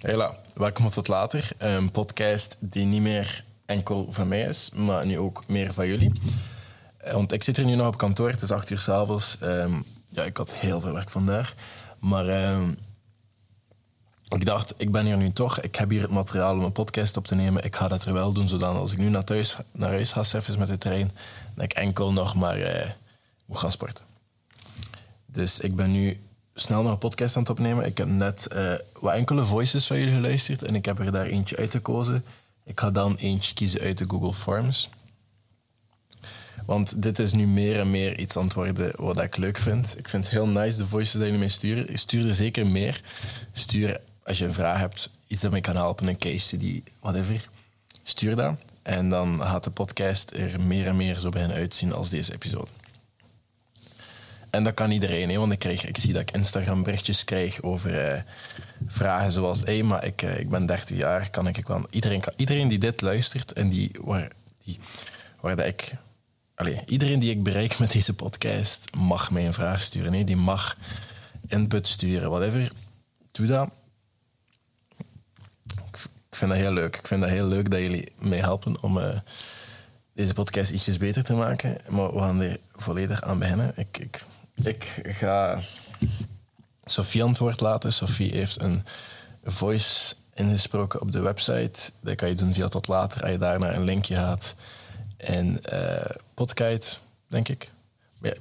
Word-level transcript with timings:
Hela, 0.00 0.36
welkom 0.54 0.90
tot 0.90 1.08
later. 1.08 1.50
Een 1.58 1.90
podcast 1.90 2.56
die 2.58 2.86
niet 2.86 3.02
meer 3.02 3.44
enkel 3.66 4.06
van 4.10 4.28
mij 4.28 4.42
is, 4.42 4.70
maar 4.74 5.06
nu 5.06 5.18
ook 5.18 5.48
meer 5.48 5.72
van 5.72 5.86
jullie. 5.86 6.12
Eh, 6.96 7.12
Want 7.12 7.32
ik 7.32 7.42
zit 7.42 7.56
hier 7.56 7.66
nu 7.66 7.74
nog 7.74 7.86
op 7.86 7.96
kantoor, 7.96 8.30
het 8.30 8.42
is 8.42 8.50
acht 8.50 8.70
uur 8.70 8.78
s'avonds. 8.78 9.36
Um, 9.42 9.84
ja, 10.08 10.22
ik 10.22 10.36
had 10.36 10.54
heel 10.54 10.80
veel 10.80 10.92
werk 10.92 11.10
vandaag. 11.10 11.54
Maar 11.98 12.28
ehm, 12.28 12.70
ik 14.28 14.44
dacht, 14.44 14.74
ik 14.76 14.90
ben 14.90 15.04
hier 15.04 15.16
nu 15.16 15.32
toch. 15.32 15.60
Ik 15.60 15.74
heb 15.76 15.90
hier 15.90 16.02
het 16.02 16.10
materiaal 16.10 16.54
om 16.54 16.64
een 16.64 16.72
podcast 16.72 17.16
op 17.16 17.26
te 17.26 17.34
nemen. 17.34 17.64
Ik 17.64 17.76
ga 17.76 17.88
dat 17.88 18.04
er 18.04 18.12
wel 18.12 18.32
doen, 18.32 18.48
zodat 18.48 18.74
als 18.74 18.92
ik 18.92 18.98
nu 18.98 19.08
naar, 19.08 19.24
naar 19.72 19.90
huis 19.90 20.12
ga, 20.12 20.20
even 20.20 20.58
met 20.58 20.68
de 20.68 20.78
trein, 20.78 21.10
dat 21.54 21.64
ik 21.64 21.72
enkel 21.72 22.12
nog 22.12 22.34
maar 22.34 22.56
eh, 22.56 22.90
moet 23.46 23.58
gaan 23.58 23.72
sporten. 23.72 24.04
Dus 25.26 25.60
ik 25.60 25.76
ben 25.76 25.92
nu 25.92 26.20
snel 26.54 26.82
nog 26.82 26.92
een 26.92 26.98
podcast 26.98 27.36
aan 27.36 27.42
het 27.42 27.50
opnemen. 27.50 27.84
Ik 27.84 27.98
heb 27.98 28.08
net 28.08 28.46
eh, 28.46 28.72
wat 29.00 29.14
enkele 29.14 29.44
voices 29.44 29.86
van 29.86 29.98
jullie 29.98 30.14
geluisterd 30.14 30.62
en 30.62 30.74
ik 30.74 30.84
heb 30.84 30.98
er 30.98 31.12
daar 31.12 31.26
eentje 31.26 31.56
uitgekozen. 31.56 32.24
Ik 32.64 32.80
ga 32.80 32.90
dan 32.90 33.16
eentje 33.16 33.54
kiezen 33.54 33.80
uit 33.80 33.98
de 33.98 34.04
Google 34.08 34.34
Forms. 34.34 34.88
Want 36.66 37.02
dit 37.02 37.18
is 37.18 37.32
nu 37.32 37.46
meer 37.46 37.78
en 37.78 37.90
meer 37.90 38.18
iets 38.18 38.34
worden 38.34 38.92
wat 38.96 39.22
ik 39.22 39.36
leuk 39.36 39.58
vind. 39.58 39.98
Ik 39.98 40.08
vind 40.08 40.24
het 40.24 40.32
heel 40.32 40.46
nice 40.46 40.78
de 40.78 40.86
voices 40.86 41.12
die 41.12 41.22
jullie 41.22 41.38
mij 41.38 41.48
sturen. 41.48 41.98
Stuur 41.98 42.28
er 42.28 42.34
zeker 42.34 42.66
meer. 42.66 43.00
Stuur 43.52 44.00
als 44.22 44.38
je 44.38 44.44
een 44.44 44.54
vraag 44.54 44.78
hebt, 44.78 45.10
iets 45.26 45.40
dat 45.40 45.50
mij 45.50 45.60
kan 45.60 45.76
helpen, 45.76 46.06
een 46.06 46.18
case 46.18 46.38
study, 46.38 46.82
whatever. 47.00 47.48
Stuur 48.02 48.36
dat. 48.36 48.56
En 48.82 49.08
dan 49.08 49.40
gaat 49.42 49.64
de 49.64 49.70
podcast 49.70 50.30
er 50.30 50.60
meer 50.60 50.86
en 50.86 50.96
meer 50.96 51.16
zo 51.16 51.28
beginnen 51.28 51.56
uitzien 51.56 51.94
als 51.94 52.10
deze 52.10 52.32
episode. 52.32 52.70
En 54.50 54.62
dat 54.62 54.74
kan 54.74 54.90
iedereen, 54.90 55.30
hè, 55.30 55.38
want 55.38 55.52
ik, 55.52 55.58
krijg, 55.58 55.86
ik 55.86 55.96
zie 55.96 56.12
dat 56.12 56.22
ik 56.22 56.30
Instagram 56.30 56.82
berichtjes 56.82 57.24
krijg 57.24 57.62
over 57.62 58.08
eh, 58.08 58.22
vragen 58.86 59.32
zoals: 59.32 59.60
hé, 59.60 59.72
hey, 59.72 59.82
maar 59.82 60.04
ik, 60.04 60.22
eh, 60.22 60.38
ik 60.38 60.48
ben 60.48 60.66
30 60.66 60.96
jaar, 60.96 61.30
kan 61.30 61.46
ik, 61.46 61.56
ik 61.56 61.66
wel. 61.66 61.86
Iedereen, 61.90 62.20
kan, 62.20 62.32
iedereen 62.36 62.68
die 62.68 62.78
dit 62.78 63.00
luistert 63.00 63.52
en 63.52 63.68
die, 63.68 63.90
waar, 64.00 64.32
die, 64.64 64.78
waar 65.40 65.56
dat 65.56 65.66
ik. 65.66 65.92
Allez, 66.54 66.78
iedereen 66.86 67.18
die 67.18 67.30
ik 67.30 67.42
bereik 67.42 67.78
met 67.78 67.92
deze 67.92 68.14
podcast 68.14 68.94
mag 68.96 69.30
mij 69.30 69.46
een 69.46 69.54
vraag 69.54 69.80
sturen. 69.80 70.12
Hè, 70.12 70.24
die 70.24 70.36
mag 70.36 70.76
input 71.46 71.86
sturen, 71.86 72.30
whatever. 72.30 72.72
Doe 73.32 73.46
dat. 73.46 73.70
Ik 76.30 76.36
vind 76.36 76.50
dat 76.50 76.60
heel 76.60 76.72
leuk. 76.72 76.96
Ik 76.96 77.06
vind 77.06 77.20
dat 77.20 77.30
heel 77.30 77.46
leuk 77.46 77.70
dat 77.70 77.80
jullie 77.80 78.12
mij 78.18 78.38
helpen 78.38 78.82
om 78.82 78.98
eh, 78.98 79.18
deze 80.12 80.34
podcast 80.34 80.70
ietsjes 80.70 80.96
beter 80.96 81.24
te 81.24 81.34
maken. 81.34 81.76
Maar 81.88 82.12
we 82.12 82.18
gaan 82.18 82.40
er 82.40 82.58
volledig 82.74 83.22
aan 83.22 83.38
beginnen. 83.38 83.72
Ik, 83.76 83.98
ik, 83.98 84.26
ik 84.62 85.00
ga 85.02 85.62
Sophie 86.84 87.22
antwoord 87.22 87.60
laten. 87.60 87.92
Sophie 87.92 88.30
heeft 88.32 88.60
een 88.60 88.84
voice 89.44 90.14
ingesproken 90.34 91.00
op 91.00 91.12
de 91.12 91.20
website. 91.20 91.90
Dat 92.00 92.14
kan 92.14 92.28
je 92.28 92.34
doen 92.34 92.54
via 92.54 92.68
tot 92.68 92.88
later. 92.88 93.22
Als 93.22 93.30
je 93.30 93.38
daar 93.38 93.58
naar 93.58 93.74
een 93.74 93.84
linkje 93.84 94.14
gaat. 94.14 94.54
En 95.16 95.64
eh 95.64 96.16
Podkite, 96.34 96.96
denk 97.26 97.48
ik. 97.48 97.70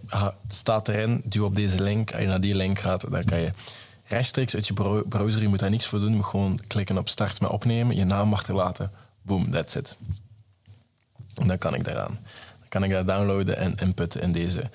Ja, 0.09 0.35
staat 0.47 0.87
erin. 0.87 1.21
Duw 1.25 1.45
op 1.45 1.55
deze 1.55 1.83
link. 1.83 2.11
Als 2.11 2.21
je 2.21 2.27
naar 2.27 2.41
die 2.41 2.55
link 2.55 2.79
gaat, 2.79 3.11
dan 3.11 3.23
kan 3.23 3.39
je 3.39 3.51
rechtstreeks 4.07 4.55
uit 4.55 4.67
je 4.67 4.73
bro- 4.73 5.03
browser. 5.03 5.41
Je 5.41 5.47
moet 5.47 5.59
daar 5.59 5.69
niets 5.69 5.85
voor 5.85 5.99
doen. 5.99 6.09
Je 6.09 6.15
moet 6.15 6.25
gewoon 6.25 6.59
klikken 6.67 6.97
op 6.97 7.09
start 7.09 7.41
met 7.41 7.49
opnemen. 7.49 7.95
Je 7.95 8.05
naam 8.05 8.33
achterlaten. 8.33 8.91
Boom, 9.21 9.51
that's 9.51 9.75
it. 9.75 9.97
En 11.35 11.47
dan 11.47 11.57
kan 11.57 11.73
ik 11.73 11.83
daaraan. 11.83 12.19
Dan 12.59 12.69
kan 12.69 12.83
ik 12.83 12.91
dat 12.91 13.07
downloaden 13.07 13.57
en 13.57 13.75
inputten 13.75 14.21
in 14.21 14.31
deze 14.31 14.69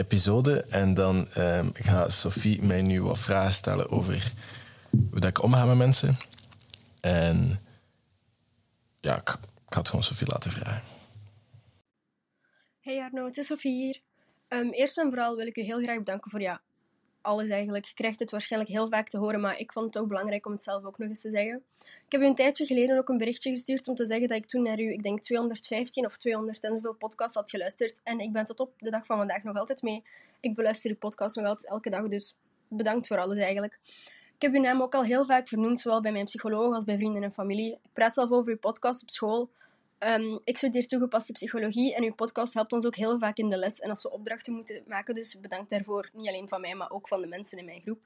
episode. 0.00 0.60
En 0.60 0.94
dan 0.94 1.28
ehm, 1.28 1.68
gaat 1.72 2.12
Sophie 2.12 2.62
mij 2.62 2.82
nu 2.82 3.02
wat 3.02 3.18
vragen 3.18 3.54
stellen 3.54 3.90
over 3.90 4.32
hoe 4.90 5.20
dat 5.20 5.30
ik 5.30 5.42
omga 5.42 5.64
met 5.64 5.76
mensen. 5.76 6.18
En 7.00 7.58
ja, 9.00 9.16
ik, 9.16 9.36
ik 9.68 9.74
het 9.74 9.88
gewoon 9.88 10.04
Sophie 10.04 10.26
laten 10.26 10.50
vragen. 10.50 10.82
Hey 12.80 13.00
Arno, 13.00 13.24
het 13.24 13.36
is 13.36 13.46
Sophie 13.46 13.72
hier. 13.72 14.00
Ehm, 14.48 14.68
eerst 14.68 14.98
en 14.98 15.08
vooral 15.08 15.36
wil 15.36 15.46
ik 15.46 15.56
u 15.56 15.62
heel 15.62 15.82
graag 15.82 15.98
bedanken 15.98 16.30
voor 16.30 16.40
ja, 16.40 16.60
alles 17.22 17.48
eigenlijk. 17.48 17.84
Je 17.84 17.94
krijgt 17.94 18.20
het 18.20 18.30
waarschijnlijk 18.30 18.72
heel 18.72 18.88
vaak 18.88 19.08
te 19.08 19.18
horen, 19.18 19.40
maar 19.40 19.58
ik 19.58 19.72
vond 19.72 19.86
het 19.86 19.98
ook 19.98 20.08
belangrijk 20.08 20.46
om 20.46 20.52
het 20.52 20.62
zelf 20.62 20.84
ook 20.84 20.98
nog 20.98 21.08
eens 21.08 21.20
te 21.20 21.30
zeggen. 21.30 21.62
Ik 21.76 22.12
heb 22.12 22.20
u 22.20 22.24
een 22.24 22.34
tijdje 22.34 22.66
geleden 22.66 22.98
ook 22.98 23.08
een 23.08 23.18
berichtje 23.18 23.50
gestuurd 23.50 23.88
om 23.88 23.94
te 23.94 24.06
zeggen 24.06 24.28
dat 24.28 24.36
ik 24.36 24.46
toen 24.46 24.62
naar 24.62 24.80
u, 24.80 24.92
ik 24.92 25.02
denk 25.02 25.20
215 25.20 26.04
of 26.04 26.16
200 26.16 26.64
en 26.64 26.70
zoveel 26.70 26.94
podcasts 26.94 27.34
had 27.34 27.50
geluisterd. 27.50 28.00
En 28.02 28.18
ik 28.18 28.32
ben 28.32 28.44
tot 28.44 28.60
op 28.60 28.72
de 28.78 28.90
dag 28.90 29.06
van 29.06 29.16
vandaag 29.16 29.42
nog 29.42 29.56
altijd 29.56 29.82
mee. 29.82 30.02
Ik 30.40 30.54
beluister 30.54 30.90
uw 30.90 30.96
podcast 30.96 31.36
nog 31.36 31.46
altijd 31.46 31.70
elke 31.70 31.90
dag, 31.90 32.08
dus 32.08 32.34
bedankt 32.68 33.06
voor 33.06 33.18
alles 33.18 33.38
eigenlijk. 33.38 33.78
Ik 34.34 34.42
heb 34.42 34.54
uw 34.54 34.60
naam 34.60 34.82
ook 34.82 34.94
al 34.94 35.04
heel 35.04 35.24
vaak 35.24 35.48
vernoemd, 35.48 35.80
zowel 35.80 36.00
bij 36.00 36.12
mijn 36.12 36.24
psycholoog 36.24 36.74
als 36.74 36.84
bij 36.84 36.96
vrienden 36.96 37.22
en 37.22 37.32
familie. 37.32 37.72
Ik 37.72 37.92
praat 37.92 38.14
zelf 38.14 38.30
over 38.30 38.52
uw 38.52 38.58
podcast 38.58 39.02
op 39.02 39.10
school. 39.10 39.50
Ehm, 40.00 40.38
ik 40.44 40.56
studeer 40.56 40.86
toegepaste 40.86 41.32
psychologie 41.32 41.94
en 41.94 42.04
uw 42.04 42.14
podcast 42.14 42.54
helpt 42.54 42.72
ons 42.72 42.86
ook 42.86 42.96
heel 42.96 43.18
vaak 43.18 43.36
in 43.36 43.48
de 43.48 43.56
les 43.56 43.78
en 43.78 43.90
als 43.90 44.02
we 44.02 44.10
opdrachten 44.10 44.52
moeten 44.52 44.82
maken. 44.86 45.14
Dus 45.14 45.40
bedankt 45.40 45.70
daarvoor, 45.70 46.10
niet 46.12 46.28
alleen 46.28 46.48
van 46.48 46.60
mij, 46.60 46.74
maar 46.74 46.90
ook 46.90 47.08
van 47.08 47.20
de 47.20 47.26
mensen 47.26 47.58
in 47.58 47.64
mijn 47.64 47.80
groep. 47.80 48.00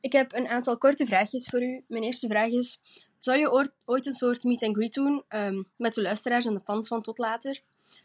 Ik 0.00 0.12
heb 0.12 0.34
een 0.34 0.48
aantal 0.48 0.78
korte 0.78 1.06
vraagjes 1.06 1.48
voor 1.48 1.62
u. 1.62 1.84
Mijn 1.86 2.02
eerste 2.02 2.28
vraag 2.28 2.48
is: 2.48 2.80
zou 3.18 3.38
je 3.38 3.70
ooit, 3.84 4.06
een 4.06 4.12
soort 4.12 4.44
meet 4.44 4.62
and 4.62 4.76
greet 4.76 4.94
doen 4.94 5.24
ehm, 5.28 5.62
met 5.76 5.94
de 5.94 6.02
luisteraars 6.02 6.46
en 6.46 6.54
de 6.54 6.60
fans 6.60 6.88
van 6.88 7.02
Tot 7.02 7.18
Later? 7.18 7.60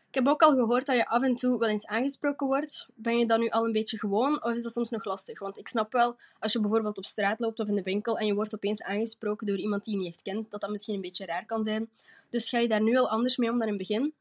Ik 0.08 0.19
heb 0.19 0.28
ook 0.28 0.42
al 0.42 0.56
gehoord 0.56 0.86
dat 0.86 0.96
je 0.96 1.08
af 1.08 1.22
en 1.22 1.36
toe 1.36 1.59
wel 1.59 1.69
eens 1.69 1.86
aangesproken 1.86 2.47
wordt. 2.47 2.88
Ben 2.96 3.18
je 3.18 3.25
dat 3.25 3.40
nu 3.40 3.50
al 3.50 3.66
een 3.66 3.72
beetje 3.72 4.00
gewoon 4.00 4.44
of 4.44 4.53
is 4.53 4.63
dat 4.63 4.74
soms 4.74 4.90
nog 4.90 5.06
lastig? 5.06 5.40
Want 5.40 5.58
ik 5.58 5.68
snap 5.68 5.92
wel, 5.92 6.16
als 6.40 6.53
je 6.53 6.59
bijvoorbeeld 6.59 6.97
op 6.97 7.06
straat 7.06 7.40
loopt 7.40 7.59
of 7.59 7.68
in 7.68 7.75
de 7.75 7.84
winkel 7.84 8.18
en 8.18 8.25
je 8.25 8.34
wordt 8.34 8.56
opeens 8.56 8.81
aangesproken 8.81 9.47
door 9.47 9.58
iemand 9.58 9.84
die 9.84 9.94
je 9.94 10.00
niet 10.00 10.13
echt 10.13 10.22
kent, 10.22 10.52
dat 10.52 10.62
dat 10.62 10.69
misschien 10.69 10.96
een 10.96 11.02
beetje 11.02 11.25
raar 11.25 11.46
kan 11.46 11.63
zijn. 11.63 11.90
Dus 12.34 12.50
ga 12.50 12.58
je 12.58 12.68
daar 12.68 12.82
nu 12.82 12.98
al 12.98 13.10
anders 13.10 13.38
mee 13.38 13.50
om 13.50 13.58
dan 13.58 13.68
in 13.68 13.74
het 13.74 13.88
begin? 13.88 14.14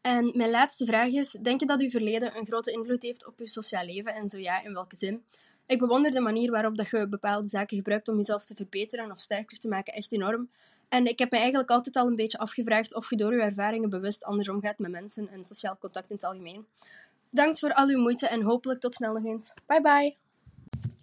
En 0.00 0.32
mijn 0.34 0.50
laatste 0.50 0.86
vraag 0.86 1.08
is: 1.08 1.36
denk 1.42 1.60
je 1.60 1.66
dat 1.66 1.80
uw 1.80 1.90
verleden 1.90 2.36
een 2.36 2.46
grote 2.46 2.72
invloed 2.72 3.02
heeft 3.02 3.26
op 3.26 3.38
uw 3.38 3.46
sociaal 3.46 3.84
leven 3.84 4.14
en 4.14 4.28
zo 4.28 4.38
ja, 4.38 4.62
in 4.64 4.72
welke 4.72 4.96
zin? 4.96 5.22
Ik 5.66 5.78
bewonder 5.78 6.10
de 6.10 6.20
manier 6.20 6.50
waarop 6.50 6.76
dat 6.76 6.90
je 6.90 7.08
bepaalde 7.08 7.48
zaken 7.48 7.76
gebruikt 7.76 8.08
om 8.08 8.16
jezelf 8.16 8.44
te 8.44 8.54
verbeteren 8.54 9.10
of 9.10 9.18
sterker 9.18 9.58
te 9.58 9.68
maken 9.68 9.92
echt 9.92 10.12
enorm. 10.12 10.48
En 10.88 11.06
ik 11.06 11.18
heb 11.18 11.30
me 11.30 11.38
eigenlijk 11.38 11.70
altijd 11.70 11.96
al 11.96 12.06
een 12.06 12.16
beetje 12.16 12.38
afgevraagd 12.38 12.94
of 12.94 13.10
je 13.10 13.16
door 13.16 13.32
uw 13.32 13.40
ervaringen 13.40 13.90
bewust 13.90 14.24
anders 14.24 14.48
omgaat 14.48 14.78
met 14.78 14.90
mensen 14.90 15.28
en 15.28 15.44
sociaal 15.44 15.76
contact 15.78 16.10
in 16.10 16.16
het 16.16 16.24
algemeen. 16.24 16.66
Bedankt 17.30 17.58
voor 17.58 17.74
al 17.74 17.88
uw 17.88 18.00
moeite 18.00 18.28
en 18.28 18.42
hopelijk 18.42 18.80
tot 18.80 18.94
snel 18.94 19.12
nog 19.12 19.24
eens. 19.24 19.52
Bye 19.66 19.80
bye! 19.80 20.16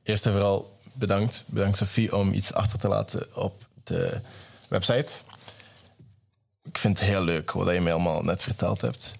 Eerst 0.03 0.25
en 0.25 0.31
vooral 0.31 0.77
bedankt. 0.93 1.43
Bedankt 1.47 1.77
Sophie 1.77 2.15
om 2.15 2.33
iets 2.33 2.53
achter 2.53 2.79
te 2.79 2.87
laten 2.87 3.35
op 3.35 3.67
de 3.83 4.21
website. 4.69 5.34
Ik 6.75 6.81
vind 6.81 6.99
het 6.99 7.07
heel 7.07 7.23
leuk 7.23 7.51
wat 7.51 7.73
je 7.73 7.81
mij 7.81 7.93
allemaal 7.93 8.23
net 8.23 8.43
verteld 8.43 8.81
hebt. 8.81 9.15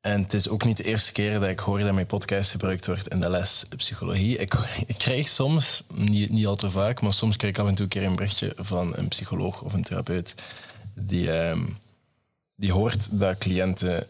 En 0.00 0.22
het 0.22 0.34
is 0.34 0.48
ook 0.48 0.64
niet 0.64 0.76
de 0.76 0.84
eerste 0.84 1.12
keer 1.12 1.40
dat 1.40 1.48
ik 1.48 1.58
hoor 1.58 1.78
dat 1.78 1.92
mijn 1.92 2.06
podcast 2.06 2.50
gebruikt 2.50 2.86
wordt 2.86 3.08
in 3.08 3.20
de 3.20 3.30
les 3.30 3.64
psychologie. 3.76 4.38
Ik, 4.38 4.54
ik 4.86 4.98
krijg 4.98 5.28
soms, 5.28 5.82
niet, 5.92 6.30
niet 6.30 6.46
al 6.46 6.56
te 6.56 6.70
vaak, 6.70 7.00
maar 7.00 7.12
soms 7.12 7.36
krijg 7.36 7.54
ik 7.54 7.60
af 7.60 7.68
en 7.68 7.74
toe 7.74 7.84
een 7.84 7.90
keer 7.90 8.04
een 8.04 8.16
berichtje 8.16 8.52
van 8.56 8.96
een 8.96 9.08
psycholoog 9.08 9.62
of 9.62 9.72
een 9.72 9.82
therapeut 9.82 10.34
die, 10.94 11.32
ehm, 11.32 11.66
die 12.54 12.72
hoort 12.72 13.20
dat 13.20 13.38
cliënten 13.38 14.06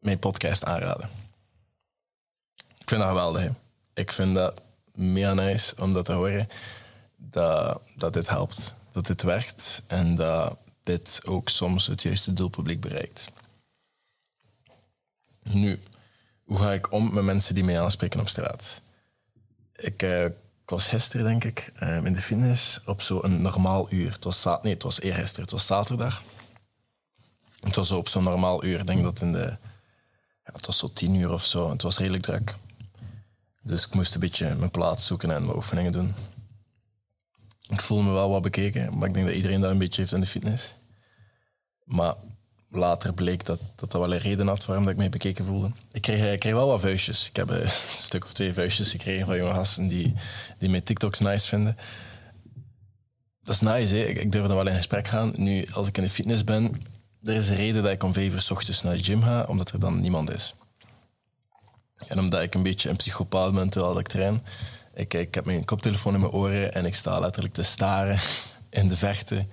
mijn 0.00 0.18
podcast 0.18 0.64
aanraden. 0.64 1.10
Ik 2.56 2.88
vind 2.88 3.00
dat 3.00 3.08
geweldig. 3.08 3.50
Ik 3.94 4.12
vind 4.12 4.34
dat 4.34 4.60
mega 4.92 5.34
nice 5.34 5.74
om 5.78 5.92
dat 5.92 6.04
te 6.04 6.12
horen. 6.12 6.48
Dat, 7.16 7.80
dat 7.96 8.12
dit 8.12 8.28
helpt. 8.28 8.74
Dat 8.92 9.06
dit 9.06 9.22
werkt. 9.22 9.82
En 9.86 10.14
dat 10.14 10.56
dit 10.88 11.20
ook 11.24 11.48
soms 11.48 11.86
het 11.86 12.02
juiste 12.02 12.32
doelpubliek 12.32 12.80
bereikt. 12.80 13.30
Nu, 15.42 15.80
hoe 16.44 16.58
ga 16.58 16.72
ik 16.72 16.92
om 16.92 17.14
met 17.14 17.24
mensen 17.24 17.54
die 17.54 17.64
mij 17.64 17.80
aanspreken 17.80 18.20
op 18.20 18.28
straat? 18.28 18.80
Ik, 19.76 20.02
eh, 20.02 20.26
was 20.64 20.88
gisteren, 20.88 21.26
denk 21.26 21.44
ik, 21.44 21.72
eh, 21.74 22.04
in 22.04 22.12
de 22.12 22.20
fitness 22.20 22.80
op 22.84 23.02
zo'n 23.02 23.42
normaal 23.42 23.86
uur. 23.92 24.12
Het 24.12 24.24
was, 24.24 24.44
nee, 24.62 24.72
het 24.72 24.82
was 24.82 25.00
eergisteren, 25.00 25.42
het 25.42 25.50
was 25.50 25.66
zaterdag. 25.66 26.22
Het 27.60 27.74
was 27.74 27.90
op 27.90 28.08
zo'n 28.08 28.22
normaal 28.22 28.64
uur. 28.64 28.80
Ik 28.80 28.86
denk 28.86 29.02
dat 29.02 29.20
in 29.20 29.32
de... 29.32 29.56
Ja, 30.44 30.52
het 30.52 30.66
was 30.66 30.78
zo 30.78 30.92
tien 30.92 31.14
uur 31.14 31.32
of 31.32 31.44
zo. 31.44 31.70
Het 31.70 31.82
was 31.82 31.98
redelijk 31.98 32.22
druk. 32.22 32.56
Dus 33.62 33.86
ik 33.86 33.94
moest 33.94 34.14
een 34.14 34.20
beetje 34.20 34.54
mijn 34.54 34.70
plaats 34.70 35.06
zoeken 35.06 35.30
en 35.30 35.44
mijn 35.44 35.56
oefeningen 35.56 35.92
doen. 35.92 36.14
Ik 37.68 37.80
voel 37.80 38.02
me 38.02 38.12
wel 38.12 38.30
wat 38.30 38.42
bekeken, 38.42 38.98
maar 38.98 39.08
ik 39.08 39.14
denk 39.14 39.26
dat 39.26 39.34
iedereen 39.34 39.60
dat 39.60 39.70
een 39.70 39.78
beetje 39.78 40.00
heeft 40.00 40.12
in 40.12 40.20
de 40.20 40.26
fitness. 40.26 40.74
Maar 41.88 42.14
later 42.70 43.12
bleek 43.12 43.46
dat 43.46 43.60
dat, 43.74 43.92
wel 43.92 44.12
een 44.12 44.18
reden 44.18 44.46
had 44.46 44.64
waarom 44.64 44.84
dat 44.84 44.92
ik 44.92 44.98
mij 44.98 45.08
bekeken 45.08 45.44
voelde. 45.44 45.70
Ik 45.92 46.02
kreeg, 46.02 46.32
ik 46.32 46.38
kreeg 46.38 46.52
wel 46.52 46.68
wat 46.68 46.80
vuistjes. 46.80 47.28
Ik 47.28 47.36
heb 47.36 47.50
eh, 47.50 47.60
een 47.62 47.68
stuk 47.88 48.24
of 48.24 48.32
twee 48.32 48.52
vuistjes 48.52 48.90
gekregen 48.90 49.26
van 49.26 49.36
jonge 49.36 49.54
gasten 49.54 49.88
die, 49.88 50.14
die 50.58 50.68
mijn 50.68 50.82
TikToks 50.82 51.18
nice 51.18 51.48
vinden. 51.48 51.76
Dat 53.42 53.54
is 53.54 53.60
nice? 53.60 54.08
Ik, 54.08 54.18
ik 54.18 54.32
durf 54.32 54.48
er 54.48 54.54
wel 54.54 54.66
in 54.66 54.74
gesprek 54.74 55.08
gaan. 55.08 55.32
Nu, 55.36 55.66
als 55.72 55.88
ik 55.88 55.96
in 55.96 56.02
de 56.02 56.10
fitness 56.10 56.44
ben, 56.44 56.82
er 57.22 57.34
is 57.34 57.48
een 57.48 57.56
reden 57.56 57.82
dat 57.82 57.92
ik 57.92 58.02
om 58.02 58.12
vijf 58.12 58.32
uur 58.32 58.40
s 58.40 58.50
ochtends 58.50 58.82
naar 58.82 58.96
de 58.96 59.04
gym 59.04 59.22
ga, 59.22 59.44
omdat 59.44 59.70
er 59.70 59.80
dan 59.80 60.00
niemand 60.00 60.32
is. 60.32 60.54
En 62.06 62.18
omdat 62.18 62.42
ik 62.42 62.54
een 62.54 62.62
beetje 62.62 62.90
een 62.90 62.96
psychopaat 62.96 63.54
ben 63.54 63.68
terwijl 63.68 63.98
ik 63.98 64.08
train, 64.08 64.42
Ik, 64.94 65.14
ik 65.14 65.34
heb 65.34 65.44
mijn 65.44 65.64
koptelefoon 65.64 66.14
in 66.14 66.20
mijn 66.20 66.32
oren 66.32 66.74
en 66.74 66.84
ik 66.84 66.94
sta 66.94 67.18
letterlijk 67.18 67.54
te 67.54 67.62
staren 67.62 68.18
in 68.70 68.88
de 68.88 68.96
verte 68.96 69.46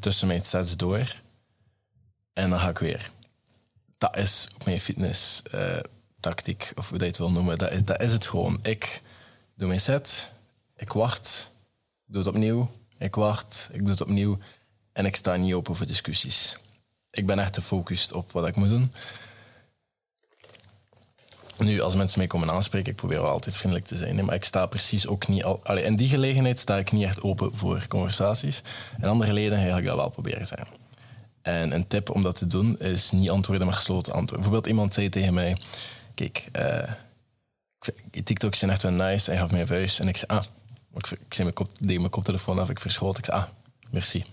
tussen 0.00 0.26
mijn 0.26 0.44
sets 0.44 0.76
door. 0.76 1.24
En 2.36 2.50
dan 2.50 2.60
ga 2.60 2.68
ik 2.68 2.78
weer. 2.78 3.10
Dat 3.98 4.16
is 4.16 4.48
mijn 4.64 4.80
fitness 4.80 5.42
uh, 5.54 5.76
tactiek, 6.20 6.72
of 6.74 6.88
hoe 6.88 6.98
dat 6.98 7.06
je 7.06 7.12
het 7.12 7.18
wil 7.18 7.30
noemen. 7.30 7.58
Dat 7.58 7.70
is, 7.70 7.84
dat 7.84 8.00
is 8.00 8.12
het 8.12 8.26
gewoon. 8.26 8.58
Ik 8.62 9.02
doe 9.54 9.68
mijn 9.68 9.80
set, 9.80 10.32
ik 10.76 10.92
wacht, 10.92 11.52
ik 12.06 12.12
doe 12.12 12.18
het 12.18 12.34
opnieuw, 12.34 12.70
ik 12.98 13.14
wacht, 13.14 13.68
ik 13.72 13.80
doe 13.80 13.90
het 13.90 14.00
opnieuw. 14.00 14.38
En 14.92 15.06
ik 15.06 15.16
sta 15.16 15.36
niet 15.36 15.54
open 15.54 15.76
voor 15.76 15.86
discussies. 15.86 16.56
Ik 17.10 17.26
ben 17.26 17.38
echt 17.38 17.54
gefocust 17.54 18.12
op 18.12 18.32
wat 18.32 18.48
ik 18.48 18.56
moet 18.56 18.68
doen. 18.68 18.92
Nu, 21.58 21.80
als 21.80 21.94
mensen 21.94 22.18
mij 22.18 22.26
komen 22.26 22.50
aanspreken, 22.50 22.90
ik 22.90 22.96
probeer 22.96 23.20
wel 23.22 23.30
altijd 23.30 23.56
vriendelijk 23.56 23.86
te 23.86 23.96
zijn. 23.96 24.24
Maar 24.24 24.34
ik 24.34 24.44
sta 24.44 24.66
precies 24.66 25.06
ook 25.06 25.28
niet... 25.28 25.44
Al, 25.44 25.76
in 25.76 25.96
die 25.96 26.08
gelegenheid 26.08 26.58
sta 26.58 26.76
ik 26.76 26.92
niet 26.92 27.04
echt 27.04 27.22
open 27.22 27.56
voor 27.56 27.86
conversaties. 27.88 28.62
En 29.00 29.08
andere 29.08 29.32
leden 29.32 29.70
ga 29.70 29.78
ik 29.78 29.84
dat 29.84 29.96
wel 29.96 30.10
proberen 30.10 30.46
zijn. 30.46 30.66
En 31.46 31.72
een 31.72 31.86
tip 31.86 32.10
om 32.10 32.22
dat 32.22 32.38
te 32.38 32.46
doen 32.46 32.78
is 32.78 33.10
niet 33.10 33.30
antwoorden, 33.30 33.66
maar 33.66 33.76
gesloten 33.76 34.12
antwoorden. 34.12 34.36
Bijvoorbeeld 34.36 34.66
iemand 34.66 34.94
zei 34.94 35.08
tegen 35.08 35.34
mij... 35.34 35.56
Kijk, 36.14 36.48
uh, 36.56 36.90
TikToks 38.24 38.58
zijn 38.58 38.70
echt 38.70 38.82
wel 38.82 38.92
nice. 38.92 39.30
Hij 39.30 39.40
gaf 39.40 39.50
mij 39.50 39.60
een 39.60 39.66
vuist. 39.66 40.00
En 40.00 40.08
ik 40.08 40.16
zei, 40.16 40.30
ah... 40.30 40.44
Ik, 40.94 41.10
ik 41.10 41.38
mijn, 41.38 41.52
kop, 41.52 41.70
deed 41.78 41.98
mijn 41.98 42.10
koptelefoon 42.10 42.58
af, 42.58 42.70
ik 42.70 42.80
verschoot. 42.80 43.18
Ik 43.18 43.24
zei, 43.24 43.36
ah, 43.36 43.44
merci. 43.90 44.24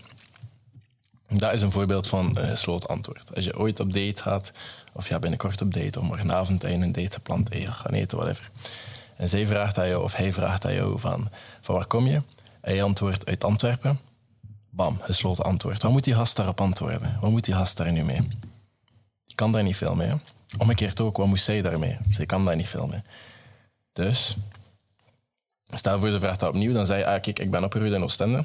Dat 1.28 1.52
is 1.52 1.62
een 1.62 1.72
voorbeeld 1.72 2.06
van 2.06 2.36
gesloten 2.38 2.88
antwoord. 2.88 3.34
Als 3.34 3.44
je 3.44 3.58
ooit 3.58 3.80
op 3.80 3.92
date 3.92 4.22
gaat, 4.22 4.52
of 4.92 5.08
ja, 5.08 5.18
binnenkort 5.18 5.60
op 5.62 5.74
date, 5.74 6.00
of 6.00 6.06
morgenavond 6.06 6.64
en 6.64 6.82
een 6.82 6.92
date 6.92 7.12
gepland, 7.12 7.48
hey, 7.48 7.66
gaan 7.66 7.92
eten, 7.92 8.18
whatever. 8.18 8.50
En 9.16 9.28
zij 9.28 9.46
vraagt 9.46 9.78
aan 9.78 9.88
jou, 9.88 10.02
of 10.02 10.14
hij 10.14 10.32
vraagt 10.32 10.66
aan 10.66 10.74
jou 10.74 11.00
van, 11.00 11.28
van 11.60 11.74
waar 11.74 11.86
kom 11.86 12.06
je? 12.06 12.22
En 12.60 12.74
je 12.74 12.82
antwoordt 12.82 13.26
uit 13.26 13.44
Antwerpen. 13.44 14.00
Bam, 14.74 14.98
gesloten 15.00 15.44
antwoord. 15.44 15.82
Wat 15.82 15.92
moet 15.92 16.04
die 16.04 16.14
gast 16.14 16.36
daarop 16.36 16.60
antwoorden? 16.60 17.16
Wat 17.20 17.30
moet 17.30 17.44
die 17.44 17.54
gast 17.54 17.76
daar 17.76 17.92
nu 17.92 18.04
mee? 18.04 18.28
Je 19.24 19.34
kan 19.34 19.52
daar 19.52 19.62
niet 19.62 19.76
veel 19.76 19.94
mee. 19.94 20.12
Omgekeerd 20.58 21.00
ook, 21.00 21.16
wat 21.16 21.26
moest 21.26 21.44
zij 21.44 21.62
daarmee? 21.62 21.98
Zij 22.10 22.26
kan 22.26 22.44
daar 22.44 22.56
niet 22.56 22.68
veel 22.68 22.86
mee. 22.86 23.02
Dus, 23.92 24.36
stel 25.72 26.00
voor 26.00 26.10
ze 26.10 26.20
vraagt 26.20 26.40
dat 26.40 26.48
opnieuw, 26.48 26.72
dan 26.72 26.86
zei 26.86 26.98
je, 26.98 27.06
ah, 27.06 27.18
ik 27.22 27.50
ben 27.50 27.64
opgegroeid 27.64 27.92
in 27.92 28.02
Oostende, 28.02 28.44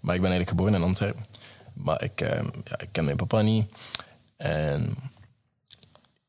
maar 0.00 0.14
ik 0.14 0.20
ben 0.20 0.30
eigenlijk 0.30 0.48
geboren 0.48 0.74
in 0.74 0.82
Antwerpen. 0.82 1.26
Maar 1.72 2.02
ik, 2.02 2.20
uh, 2.20 2.28
ja, 2.64 2.78
ik 2.78 2.88
ken 2.92 3.04
mijn 3.04 3.16
papa 3.16 3.40
niet. 3.40 3.70
En 4.36 4.82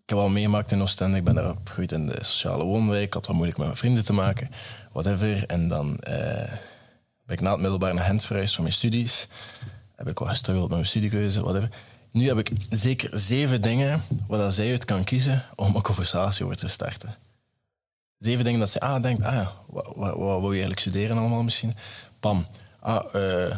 ik 0.04 0.14
heb 0.14 0.18
al 0.18 0.30
meegemaakt 0.30 0.72
in 0.72 0.82
Oostende. 0.82 1.18
Ik 1.18 1.24
ben 1.24 1.36
daar 1.36 1.50
opgegroeid 1.50 1.92
in 1.92 2.08
de 2.08 2.24
sociale 2.24 2.64
woonwijk. 2.64 3.04
Ik 3.04 3.14
had 3.14 3.26
wat 3.26 3.36
moeilijk 3.36 3.58
met 3.58 3.68
mijn 3.68 3.80
vrienden 3.80 4.06
te 4.06 4.14
maken. 4.14 4.52
Whatever. 4.92 5.46
En 5.46 5.68
dan 5.68 6.00
uh, 6.08 6.54
ik 7.34 7.42
na 7.42 7.52
het 7.52 7.60
middelbaar 7.60 7.94
naar 7.94 8.06
Gent 8.06 8.26
verhuisd 8.26 8.54
voor 8.54 8.64
mijn 8.64 8.76
studies. 8.76 9.28
Heb 9.96 10.08
ik 10.08 10.20
wel 10.20 10.28
gestruggeld 10.28 10.68
met 10.68 10.78
mijn 10.78 10.90
studiekeuze, 10.90 11.42
whatever. 11.42 11.70
Nu 12.12 12.28
heb 12.28 12.38
ik 12.38 12.52
zeker 12.70 13.18
zeven 13.18 13.62
dingen 13.62 14.04
waar 14.28 14.52
zij 14.52 14.72
uit 14.72 14.86
kan 14.86 15.04
kiezen 15.04 15.44
om 15.56 15.76
een 15.76 15.82
conversatie 15.82 16.46
over 16.46 16.58
te 16.58 16.68
starten. 16.68 17.16
Zeven 18.18 18.44
dingen 18.44 18.60
dat 18.60 18.70
ze 18.70 18.80
ah, 18.80 19.02
denkt, 19.02 19.24
ah, 19.24 19.48
wat, 19.68 19.94
wat, 19.96 20.18
wat 20.18 20.40
wil 20.40 20.42
je 20.42 20.50
eigenlijk 20.50 20.80
studeren 20.80 21.18
allemaal 21.18 21.44
misschien? 21.44 21.74
Pam, 22.20 22.48
ah, 22.80 23.14
uh, 23.16 23.56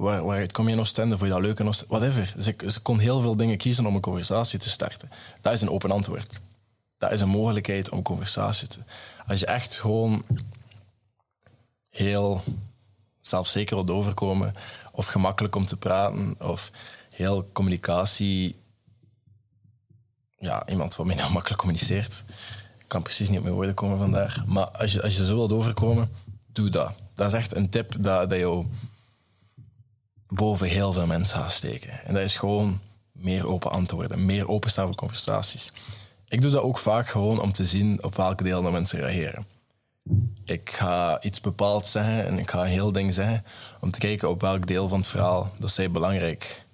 Waar, 0.00 0.46
kom 0.52 0.66
je 0.66 0.72
in 0.72 0.80
Oostende? 0.80 1.18
Vond 1.18 1.28
je 1.28 1.34
dat 1.36 1.44
leuk 1.44 1.58
in? 1.58 1.72
Whatever. 1.88 2.34
Ik, 2.46 2.62
ze 2.66 2.80
kon 2.80 2.98
heel 2.98 3.20
veel 3.20 3.36
dingen 3.36 3.56
kiezen 3.56 3.86
om 3.86 3.94
een 3.94 4.00
conversatie 4.00 4.58
te 4.58 4.68
starten. 4.68 5.10
Dat 5.40 5.52
is 5.52 5.60
een 5.60 5.70
open 5.70 5.90
antwoord. 5.90 6.40
Dat 6.98 7.12
is 7.12 7.20
een 7.20 7.28
mogelijkheid 7.28 7.90
om 7.90 8.02
conversatie 8.02 8.68
te... 8.68 8.78
Als 9.26 9.40
je 9.40 9.46
echt 9.46 9.74
gewoon 9.74 10.24
heel 11.90 12.42
zelfzeker 13.20 13.76
wilt 13.76 13.90
overkomen, 13.90 14.52
of 14.92 15.06
gemakkelijk 15.06 15.56
om 15.56 15.66
te 15.66 15.76
praten, 15.76 16.34
of 16.38 16.70
heel 17.10 17.48
communicatie... 17.52 18.58
Ja, 20.38 20.68
iemand 20.68 20.96
wat 20.96 21.06
nou 21.06 21.32
makkelijk 21.32 21.60
communiceert. 21.60 22.24
Ik 22.78 22.88
kan 22.88 23.02
precies 23.02 23.28
niet 23.28 23.38
op 23.38 23.42
mijn 23.44 23.54
woorden 23.54 23.74
komen 23.74 23.98
vandaag. 23.98 24.46
Maar 24.46 24.70
als 24.70 24.92
je, 24.92 25.02
als 25.02 25.16
je 25.16 25.24
zo 25.24 25.36
wilt 25.36 25.52
overkomen, 25.52 26.10
doe 26.52 26.68
dat. 26.68 26.92
Dat 27.14 27.26
is 27.26 27.38
echt 27.38 27.56
een 27.56 27.68
tip 27.68 27.94
dat, 27.98 28.30
dat 28.30 28.38
jou 28.38 28.66
boven 30.28 30.68
heel 30.68 30.92
veel 30.92 31.06
mensen 31.06 31.38
gaan 31.38 31.50
steken. 31.50 32.04
En 32.04 32.14
dat 32.14 32.22
is 32.22 32.36
gewoon 32.36 32.80
meer 33.12 33.46
open 33.46 33.70
antwoorden, 33.70 34.26
meer 34.26 34.48
openstaan 34.48 34.86
voor 34.86 34.94
conversaties. 34.94 35.72
Ik 36.28 36.42
doe 36.42 36.50
dat 36.50 36.62
ook 36.62 36.78
vaak 36.78 37.08
gewoon 37.08 37.40
om 37.40 37.52
te 37.52 37.66
zien 37.66 38.02
op 38.02 38.16
welke 38.16 38.42
deel 38.42 38.62
de 38.62 38.70
mensen 38.70 38.98
reageren. 38.98 39.46
Ik 40.50 40.70
ga 40.70 41.22
iets 41.22 41.40
bepaald 41.40 41.86
zeggen 41.86 42.26
en 42.26 42.38
ik 42.38 42.50
ga 42.50 42.62
heel 42.62 42.92
ding 42.92 43.14
zeggen 43.14 43.44
om 43.80 43.90
te 43.90 43.98
kijken 43.98 44.28
op 44.28 44.40
welk 44.40 44.66
deel 44.66 44.88
van 44.88 44.98
het 44.98 45.08
verhaal 45.08 45.50
dat 45.58 45.70
zij 45.70 45.90
belangrijk, 45.90 46.64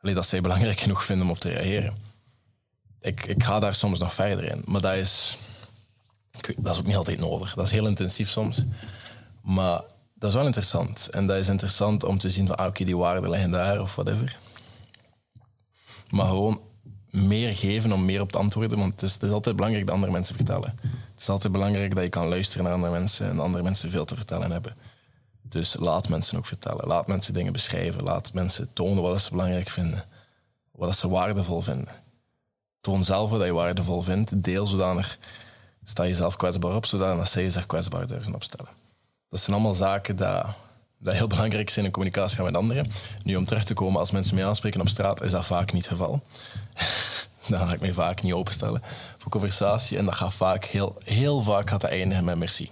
alleen 0.00 0.14
dat 0.14 0.26
zij 0.26 0.40
belangrijk 0.40 0.80
genoeg 0.80 1.04
vinden 1.04 1.26
om 1.26 1.32
op 1.32 1.38
te 1.38 1.48
reageren. 1.48 1.96
Ik, 3.00 3.26
ik 3.26 3.42
ga 3.42 3.60
daar 3.60 3.74
soms 3.74 3.98
nog 3.98 4.12
verder 4.12 4.44
in, 4.44 4.62
maar 4.64 4.80
dat 4.80 4.94
is, 4.94 5.38
dat 6.56 6.74
is 6.74 6.80
ook 6.80 6.86
niet 6.86 6.96
altijd 6.96 7.18
nodig. 7.18 7.54
Dat 7.54 7.64
is 7.64 7.70
heel 7.70 7.86
intensief 7.86 8.28
soms. 8.28 8.62
Maar 9.42 9.80
dat 10.14 10.30
is 10.30 10.36
wel 10.36 10.46
interessant. 10.46 11.08
En 11.10 11.26
dat 11.26 11.36
is 11.36 11.48
interessant 11.48 12.04
om 12.04 12.18
te 12.18 12.30
zien 12.30 12.46
van, 12.46 12.56
ah, 12.56 12.66
oké, 12.66 12.84
die 12.84 12.96
waarden 12.96 13.30
liggen 13.30 13.50
daar 13.50 13.80
of 13.80 13.94
whatever. 13.94 14.38
Maar 16.10 16.26
gewoon 16.26 16.60
meer 17.10 17.54
geven 17.54 17.92
om 17.92 18.04
meer 18.04 18.20
op 18.20 18.32
te 18.32 18.38
antwoorden. 18.38 18.78
Want 18.78 18.92
het 18.92 19.02
is, 19.02 19.12
het 19.12 19.22
is, 19.22 19.30
altijd 19.30 19.56
belangrijk 19.56 19.86
dat 19.86 19.94
andere 19.94 20.12
mensen 20.12 20.34
vertellen. 20.34 20.78
Het 21.18 21.26
is 21.26 21.32
altijd 21.32 21.52
belangrijk 21.52 21.94
dat 21.94 22.04
je 22.04 22.10
kan 22.10 22.28
luisteren 22.28 22.64
naar 22.64 22.72
andere 22.72 22.92
mensen 22.92 23.28
en 23.28 23.40
andere 23.40 23.62
mensen 23.62 23.90
veel 23.90 24.04
te 24.04 24.16
vertellen 24.16 24.50
hebben. 24.50 24.76
Dus 25.42 25.76
laat 25.78 26.08
mensen 26.08 26.38
ook 26.38 26.46
vertellen. 26.46 26.86
Laat 26.86 27.06
mensen 27.06 27.34
dingen 27.34 27.52
beschrijven. 27.52 28.02
Laat 28.02 28.32
mensen 28.32 28.72
tonen 28.72 29.02
wat 29.02 29.20
ze 29.20 29.30
belangrijk 29.30 29.68
vinden. 29.68 30.04
Wat 30.72 30.96
ze 30.96 31.08
waardevol 31.08 31.60
vinden. 31.60 31.94
Toon 32.80 33.04
zelf 33.04 33.30
wat 33.30 33.44
je 33.44 33.52
waardevol 33.52 34.02
vindt. 34.02 34.42
Deel 34.42 34.66
zodanig. 34.66 35.18
Sta 35.84 36.06
jezelf 36.06 36.36
kwetsbaar 36.36 36.74
op, 36.74 36.86
zodat 36.86 37.28
zij 37.28 37.50
zich 37.50 37.66
kwetsbaar 37.66 38.06
durven 38.06 38.34
opstellen. 38.34 38.70
Dat 39.30 39.40
zijn 39.40 39.56
allemaal 39.56 39.74
zaken 39.74 40.16
dat 40.16 40.46
heel 41.04 41.26
belangrijk 41.26 41.70
zijn 41.70 41.84
in 41.84 41.90
communicatie 41.92 42.42
met 42.42 42.56
anderen. 42.56 42.90
Nu, 43.24 43.36
om 43.36 43.44
terug 43.44 43.64
te 43.64 43.74
komen, 43.74 44.00
als 44.00 44.10
mensen 44.10 44.34
mij 44.34 44.46
aanspreken 44.46 44.80
op 44.80 44.88
straat, 44.88 45.22
is 45.22 45.32
dat 45.32 45.46
vaak 45.46 45.72
niet 45.72 45.88
het 45.88 45.98
geval. 45.98 46.22
dan 47.58 47.68
ga 47.68 47.72
ik 47.72 47.80
mij 47.80 47.92
vaak 47.92 48.22
niet 48.22 48.32
openstellen 48.32 48.82
voor 49.18 49.30
conversatie. 49.30 49.98
En 49.98 50.04
dat 50.04 50.14
gaat 50.14 50.34
vaak, 50.34 50.64
heel, 50.64 50.96
heel 51.04 51.40
vaak 51.40 51.70
gaat 51.70 51.80
dat 51.80 51.90
eindigen 51.90 52.24
met 52.24 52.38
merci. 52.38 52.70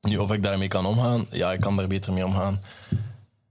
Nu, 0.00 0.16
of 0.16 0.32
ik 0.32 0.42
daarmee 0.42 0.68
kan 0.68 0.86
omgaan? 0.86 1.26
Ja, 1.30 1.52
ik 1.52 1.60
kan 1.60 1.76
daar 1.76 1.86
beter 1.86 2.12
mee 2.12 2.26
omgaan. 2.26 2.62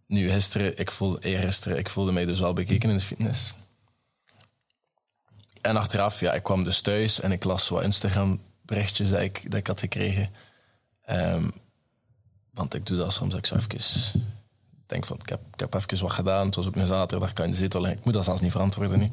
Nu, 0.07 0.29
gisteren, 0.29 0.77
ik 0.77 0.91
voelde, 0.91 1.17
eergisteren, 1.21 1.77
ik 1.77 1.89
voelde 1.89 2.11
mij 2.11 2.25
dus 2.25 2.39
wel 2.39 2.53
bekeken 2.53 2.89
in 2.89 2.97
de 2.97 3.03
fitness. 3.03 3.53
En 5.61 5.77
achteraf, 5.77 6.19
ja, 6.19 6.33
ik 6.33 6.43
kwam 6.43 6.63
dus 6.63 6.81
thuis 6.81 7.19
en 7.19 7.31
ik 7.31 7.43
las 7.43 7.69
wat 7.69 7.83
Instagram 7.83 8.41
berichtjes 8.61 9.09
dat 9.09 9.21
ik, 9.21 9.51
dat 9.51 9.59
ik 9.59 9.67
had 9.67 9.79
gekregen. 9.79 10.29
Um, 11.09 11.53
want 12.53 12.73
ik 12.73 12.85
doe 12.85 12.97
dat 12.97 13.13
soms. 13.13 13.35
Ik 13.35 13.45
zou 13.45 13.59
even 13.59 14.21
denk 14.85 15.05
van, 15.05 15.17
ik 15.21 15.29
heb, 15.29 15.41
ik 15.53 15.59
heb 15.59 15.73
even 15.73 16.01
wat 16.01 16.11
gedaan. 16.11 16.45
Het 16.45 16.55
was 16.55 16.67
ook 16.67 16.75
een 16.75 16.87
zaterdag, 16.87 17.33
kan 17.33 17.53
zetel 17.53 17.81
liggen. 17.81 17.99
Ik 17.99 18.05
moet 18.05 18.13
dat 18.13 18.23
zelfs 18.23 18.41
niet 18.41 18.51
verantwoorden 18.51 18.99
nu. 18.99 19.09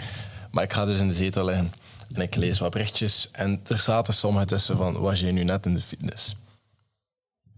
Maar 0.57 0.65
ik 0.65 0.73
ga 0.73 0.85
dus 0.85 0.99
in 0.99 1.09
de 1.09 1.15
zetel 1.15 1.45
liggen 1.45 1.73
en 2.13 2.23
ik 2.23 2.35
lees 2.35 2.59
wat 2.59 2.71
berichtjes. 2.71 3.29
En 3.33 3.61
er 3.67 3.79
zaten 3.79 4.15
sommige 4.15 4.47
tussen 4.47 4.77
van, 4.77 5.01
was 5.01 5.21
je 5.21 5.33
nu 5.33 5.45
net 5.45 5.67
in 5.67 5.75
de 5.75 5.81
fitness? 5.81 6.37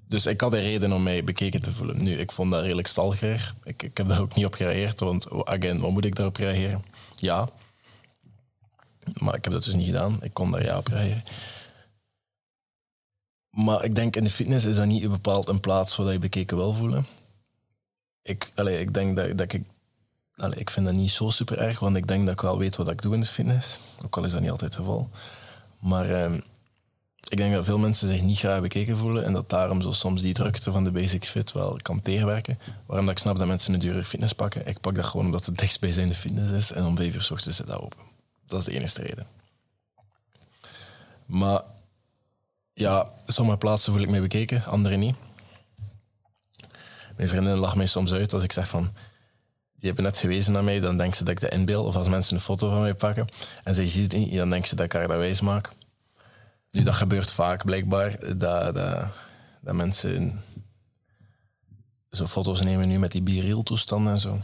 Dus 0.07 0.27
ik 0.27 0.41
had 0.41 0.53
een 0.53 0.61
reden 0.61 0.93
om 0.93 1.03
mij 1.03 1.25
bekeken 1.25 1.63
te 1.63 1.73
voelen. 1.73 2.05
Nu, 2.05 2.19
ik 2.19 2.33
vond 2.33 2.51
dat 2.51 2.63
redelijk 2.63 2.87
stalker. 2.87 3.55
Ik, 3.65 3.83
ik 3.83 3.97
heb 3.97 4.07
daar 4.07 4.21
ook 4.21 4.35
niet 4.35 4.45
op 4.47 4.55
gereageerd, 4.55 5.01
want 5.01 5.47
again, 5.47 5.81
wat 5.81 5.91
moet 5.91 6.05
ik 6.05 6.15
daarop 6.15 6.37
reageren? 6.37 6.85
Ja. 7.17 7.49
Maar 9.19 9.35
ik 9.35 9.45
heb 9.45 9.53
dat 9.53 9.65
dus 9.65 9.75
niet 9.75 9.87
gedaan. 9.87 10.19
Ik 10.23 10.35
kon 10.35 10.51
daar 10.51 10.65
ja 10.65 10.79
op 10.79 10.87
reageren. 10.87 11.25
Maar 13.51 13.85
ik 13.85 13.95
denk 13.95 14.17
in 14.17 14.25
de 14.25 14.31
fitness 14.31 14.65
is 14.65 14.77
dat 14.77 14.87
niet 14.87 15.11
bepaald 15.11 15.49
een 15.49 15.61
plaats 15.61 15.97
waar 15.97 16.13
je 16.13 16.19
bekeken 16.19 16.57
wil 16.57 16.73
voelen. 16.73 17.07
Ik, 18.23 18.51
allez, 18.55 18.81
ik 18.81 18.95
denk 18.95 19.17
dat, 19.17 19.39
dat 19.39 19.53
ik... 19.53 19.63
Allez, 20.39 20.57
ik 20.57 20.71
vind 20.71 20.87
dat 20.87 20.95
niet 20.95 21.11
zo 21.11 21.31
super 21.31 21.59
erg, 21.59 21.79
want 21.79 21.97
ik 21.97 22.07
denk 22.07 22.25
dat 22.25 22.35
ik 22.35 22.41
wel 22.41 22.59
weet 22.59 22.77
wat 22.77 22.91
ik 22.91 23.03
doe 23.03 23.15
in 23.15 23.21
de 23.21 23.27
fitness. 23.27 23.79
Ook 24.05 24.17
al 24.17 24.25
is 24.25 24.33
dat 24.33 24.41
niet 24.41 24.51
altijd 24.51 24.75
het 24.75 24.81
geval. 24.81 25.11
Maar 25.79 26.11
eh, 26.11 26.33
ik 27.29 27.37
denk 27.37 27.55
dat 27.55 27.65
veel 27.65 27.79
mensen 27.79 28.09
zich 28.09 28.23
niet 28.23 28.39
graag 28.39 28.61
bekeken 28.61 28.97
voelen 28.97 29.25
en 29.25 29.33
dat 29.33 29.49
daarom 29.49 29.83
zo 29.83 29.93
soms 29.93 30.23
die 30.23 30.35
drukte 30.35 30.73
van 30.73 30.85
de 30.85 30.91
basics 30.91 31.29
fit 31.29 31.53
wel 31.53 31.79
kan 31.83 32.01
tegenwerken. 32.01 32.59
Waarom 32.87 33.07
dat 33.07 33.15
ik 33.15 33.21
snap 33.21 33.39
dat 33.39 33.47
mensen 33.47 33.75
een 33.75 33.81
dure 33.81 34.05
fitness 34.05 34.33
pakken. 34.33 34.67
Ik 34.67 34.81
pak 34.81 34.95
dat 34.95 35.05
gewoon 35.05 35.27
omdat 35.27 35.47
het 35.47 35.59
dichtst 35.59 35.81
bij 35.81 35.93
zijn 35.93 36.09
de 36.09 36.15
fitness 36.15 36.53
is 36.53 36.73
en 36.73 36.85
om 36.85 36.97
vijf 36.97 37.15
uur 37.15 37.23
s 37.23 37.31
ochtends 37.31 37.61
is 37.61 37.67
dat 37.67 37.81
open. 37.81 37.99
Dat 38.47 38.59
is 38.59 38.65
de 38.65 38.73
enige 38.73 39.03
reden. 39.03 39.27
Maar 41.27 41.63
ja, 42.73 43.11
sommige 43.27 43.59
plaatsen 43.59 43.93
voel 43.93 44.03
ik 44.03 44.11
me 44.11 44.21
bekeken, 44.21 44.65
andere 44.65 44.97
niet. 44.97 45.15
Mijn 47.17 47.29
vriendin 47.29 47.57
lacht 47.57 47.77
mij 47.77 47.87
soms 47.87 48.13
uit 48.13 48.33
als 48.33 48.43
ik 48.43 48.53
zeg 48.53 48.69
van... 48.69 48.93
Die 49.79 49.87
hebben 49.87 50.05
net 50.05 50.19
gewezen 50.19 50.53
naar 50.53 50.65
mij, 50.65 50.81
dan 50.81 50.97
denken 50.97 51.17
ze 51.17 51.25
dat 51.25 51.33
ik 51.33 51.41
de 51.41 51.57
inbeeld. 51.57 51.87
Of 51.87 51.97
als 51.97 52.09
mensen 52.09 52.35
een 52.35 52.43
foto 52.43 52.69
van 52.69 52.81
mij 52.81 52.95
pakken 52.95 53.29
en 53.65 53.75
ze 53.75 53.89
ziet 53.89 54.13
het 54.13 54.21
niet, 54.21 54.35
dan 54.35 54.51
denken 54.51 54.69
ze 54.69 54.75
dat 54.75 54.85
ik 54.85 54.93
haar 54.93 55.09
dat 55.09 55.17
wijs 55.17 55.41
maak. 55.41 55.73
Nu, 56.71 56.83
dat 56.83 56.95
gebeurt 56.95 57.31
vaak 57.31 57.65
blijkbaar, 57.65 58.37
dat, 58.37 58.75
dat, 58.75 59.07
dat 59.61 59.75
mensen 59.75 60.43
zo 62.11 62.27
foto's 62.27 62.61
nemen 62.61 62.89
nu 62.89 62.99
met 62.99 63.13
die 63.13 63.23
biriel 63.23 63.63
toestanden 63.63 64.13
en 64.13 64.21
zo. 64.21 64.39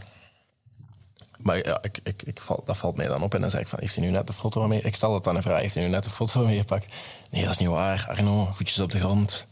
Maar 1.41 1.65
ja, 1.65 1.77
ik, 1.81 1.99
ik, 2.03 2.23
ik 2.23 2.41
val, 2.41 2.63
dat 2.65 2.77
valt 2.77 2.95
mij 2.95 3.07
dan 3.07 3.21
op 3.21 3.33
en 3.33 3.41
dan 3.41 3.49
zeg 3.49 3.61
ik 3.61 3.67
van, 3.67 3.79
heeft 3.79 3.95
hij 3.95 4.03
nu 4.03 4.11
net 4.11 4.27
de 4.27 4.33
foto 4.33 4.67
mee? 4.67 4.81
Ik 4.81 4.95
stel 4.95 5.11
dat 5.11 5.23
dan 5.23 5.35
een 5.35 5.41
vraag, 5.41 5.61
heeft 5.61 5.73
hij 5.73 5.83
nu 5.83 5.89
net 5.89 6.03
de 6.03 6.09
foto 6.09 6.45
meegepakt? 6.45 6.87
Nee, 7.31 7.41
dat 7.43 7.51
is 7.51 7.57
niet 7.57 7.69
waar, 7.69 8.05
Arno, 8.09 8.49
voetjes 8.51 8.79
op 8.79 8.91
de 8.91 8.99
grond. 8.99 9.47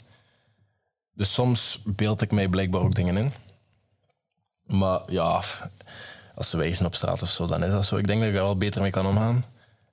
Dus 1.14 1.34
soms 1.34 1.82
beeld 1.86 2.22
ik 2.22 2.32
mij 2.32 2.48
blijkbaar 2.48 2.82
ook 2.82 2.96
dingen 2.96 3.18
in. 3.18 3.34
Maar 4.74 5.02
ja, 5.08 5.42
als 6.36 6.50
ze 6.50 6.58
wijzen 6.58 6.86
op 6.86 6.96
straat 6.96 7.22
of 7.22 7.30
zo, 7.30 7.48
dan 7.48 7.64
is 7.64 7.72
dat 7.72 7.86
zo. 7.86 7.98
Ik 7.98 8.08
denk 8.08 8.20
dat 8.20 8.30
ik 8.30 8.36
daar 8.36 8.44
wel 8.44 8.58
beter 8.58 8.82
mee 8.82 8.92
kan 8.92 9.06
omgaan. 9.06 9.46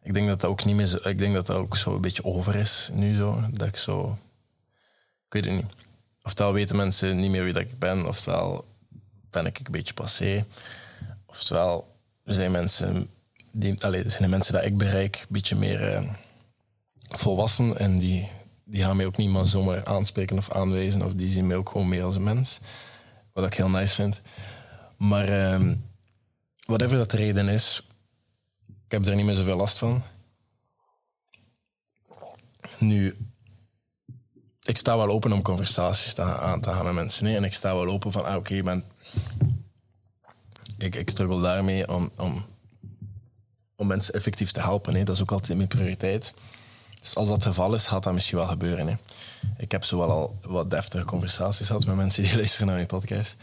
Ik 0.02 0.14
denk 0.14 0.28
dat 0.28 0.40
dat 0.40 0.50
ook 0.50 0.64
niet 0.64 0.76
meer 0.76 0.86
zo, 0.86 1.08
ik 1.08 1.18
denk 1.18 1.34
dat 1.34 1.46
dat 1.46 1.56
ook 1.56 1.76
zo 1.76 1.94
een 1.94 2.00
beetje 2.00 2.24
over 2.24 2.54
is 2.54 2.90
nu 2.92 3.14
zo. 3.14 3.42
Dat 3.50 3.68
ik 3.68 3.76
zo, 3.76 4.18
ik 5.26 5.32
weet 5.32 5.44
het 5.44 5.54
niet. 5.54 5.86
Oftewel 6.22 6.52
weten 6.52 6.76
mensen 6.76 7.16
niet 7.16 7.30
meer 7.30 7.44
wie 7.44 7.52
dat 7.52 7.62
ik 7.62 7.78
ben, 7.78 8.06
oftewel 8.06 8.64
ben 9.30 9.46
ik 9.46 9.58
een 9.58 9.72
beetje 9.72 9.94
passé. 9.94 10.44
Oftewel 11.26 11.88
zijn 12.24 12.50
mensen, 12.50 13.10
die, 13.52 13.84
allez, 13.84 14.02
zijn 14.06 14.22
de 14.22 14.28
mensen 14.28 14.54
die 14.54 14.62
ik 14.62 14.78
bereik 14.78 15.16
een 15.16 15.26
beetje 15.28 15.56
meer 15.56 15.92
eh, 15.92 16.02
volwassen 17.08 17.78
en 17.78 17.98
die, 17.98 18.28
die 18.64 18.82
gaan 18.82 18.96
mij 18.96 19.06
ook 19.06 19.16
niet 19.16 19.30
maar 19.30 19.46
zomaar 19.46 19.84
aanspreken 19.84 20.36
of 20.36 20.50
aanwijzen 20.50 21.02
of 21.02 21.12
die 21.12 21.30
zien 21.30 21.46
mij 21.46 21.56
ook 21.56 21.68
gewoon 21.68 21.88
meer 21.88 22.02
als 22.02 22.14
een 22.14 22.22
mens. 22.22 22.60
Wat 23.32 23.46
ik 23.46 23.54
heel 23.54 23.70
nice 23.70 23.94
vind. 23.94 24.20
Maar 25.00 25.28
uh, 25.28 25.72
whatever 26.66 26.96
dat 26.96 27.10
de 27.10 27.16
reden 27.16 27.48
is, 27.48 27.82
ik 28.66 28.92
heb 28.92 29.06
er 29.06 29.14
niet 29.14 29.24
meer 29.24 29.34
zoveel 29.34 29.56
last 29.56 29.78
van. 29.78 30.02
Nu, 32.78 33.16
ik 34.62 34.76
sta 34.76 34.96
wel 34.96 35.08
open 35.08 35.32
om 35.32 35.42
conversaties 35.42 36.14
te, 36.14 36.22
aan 36.22 36.60
te 36.60 36.70
gaan 36.70 36.84
met 36.84 36.94
mensen. 36.94 37.24
Nee? 37.24 37.36
En 37.36 37.44
ik 37.44 37.54
sta 37.54 37.74
wel 37.74 37.86
open 37.86 38.12
van, 38.12 38.24
ah, 38.24 38.36
oké, 38.36 38.58
okay, 38.58 38.82
ik, 40.78 40.94
ik 40.94 41.10
struggle 41.10 41.40
daarmee 41.40 41.88
om, 41.88 42.10
om, 42.16 42.44
om 43.76 43.86
mensen 43.86 44.14
effectief 44.14 44.50
te 44.50 44.60
helpen. 44.60 44.92
Nee? 44.92 45.04
Dat 45.04 45.14
is 45.14 45.22
ook 45.22 45.32
altijd 45.32 45.56
mijn 45.56 45.68
prioriteit. 45.68 46.34
Dus 47.00 47.14
als 47.14 47.28
dat 47.28 47.36
het 47.36 47.46
geval 47.46 47.74
is, 47.74 47.88
gaat 47.88 48.02
dat 48.02 48.12
misschien 48.12 48.38
wel 48.38 48.46
gebeuren. 48.46 48.88
Hè? 48.88 48.94
Ik 49.56 49.72
heb 49.72 49.84
zo 49.84 49.98
wel 49.98 50.10
al 50.10 50.38
wat 50.42 50.70
deftige 50.70 51.04
conversaties 51.04 51.66
gehad 51.66 51.86
met 51.86 51.96
mensen 51.96 52.22
die 52.22 52.36
luisteren 52.42 52.66
naar 52.66 52.76
mijn 52.76 52.86
podcast. 52.86 53.36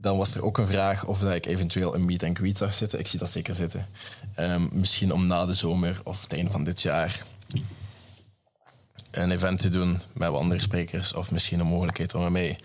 Dan 0.00 0.16
was 0.16 0.34
er 0.34 0.44
ook 0.44 0.58
een 0.58 0.66
vraag 0.66 1.04
of 1.04 1.18
dat 1.18 1.34
ik 1.34 1.46
eventueel 1.46 1.94
een 1.94 2.04
meet 2.04 2.22
and 2.22 2.38
greet 2.38 2.56
zou 2.56 2.72
zitten. 2.72 2.98
Ik 2.98 3.06
zie 3.06 3.18
dat 3.18 3.30
zeker 3.30 3.54
zitten. 3.54 3.86
Um, 4.38 4.68
misschien 4.72 5.12
om 5.12 5.26
na 5.26 5.46
de 5.46 5.54
zomer 5.54 6.00
of 6.04 6.22
het 6.22 6.32
einde 6.32 6.50
van 6.50 6.64
dit 6.64 6.82
jaar 6.82 7.22
een 9.10 9.30
event 9.30 9.58
te 9.58 9.68
doen 9.68 9.96
met 10.12 10.28
wat 10.28 10.40
andere 10.40 10.60
sprekers. 10.60 11.14
Of 11.14 11.30
misschien 11.30 11.60
een 11.60 11.66
mogelijkheid 11.66 12.14
om 12.14 12.32
mij 12.32 12.58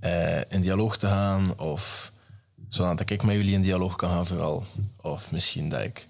uh, 0.00 0.40
in 0.48 0.60
dialoog 0.60 0.96
te 0.96 1.06
gaan. 1.06 1.58
Of 1.58 2.12
zodat 2.68 3.10
ik 3.10 3.22
met 3.22 3.34
jullie 3.34 3.54
in 3.54 3.62
dialoog 3.62 3.96
kan 3.96 4.10
gaan 4.10 4.26
vooral. 4.26 4.64
Of 5.00 5.32
misschien 5.32 5.68
dat 5.68 5.82
ik 5.82 6.08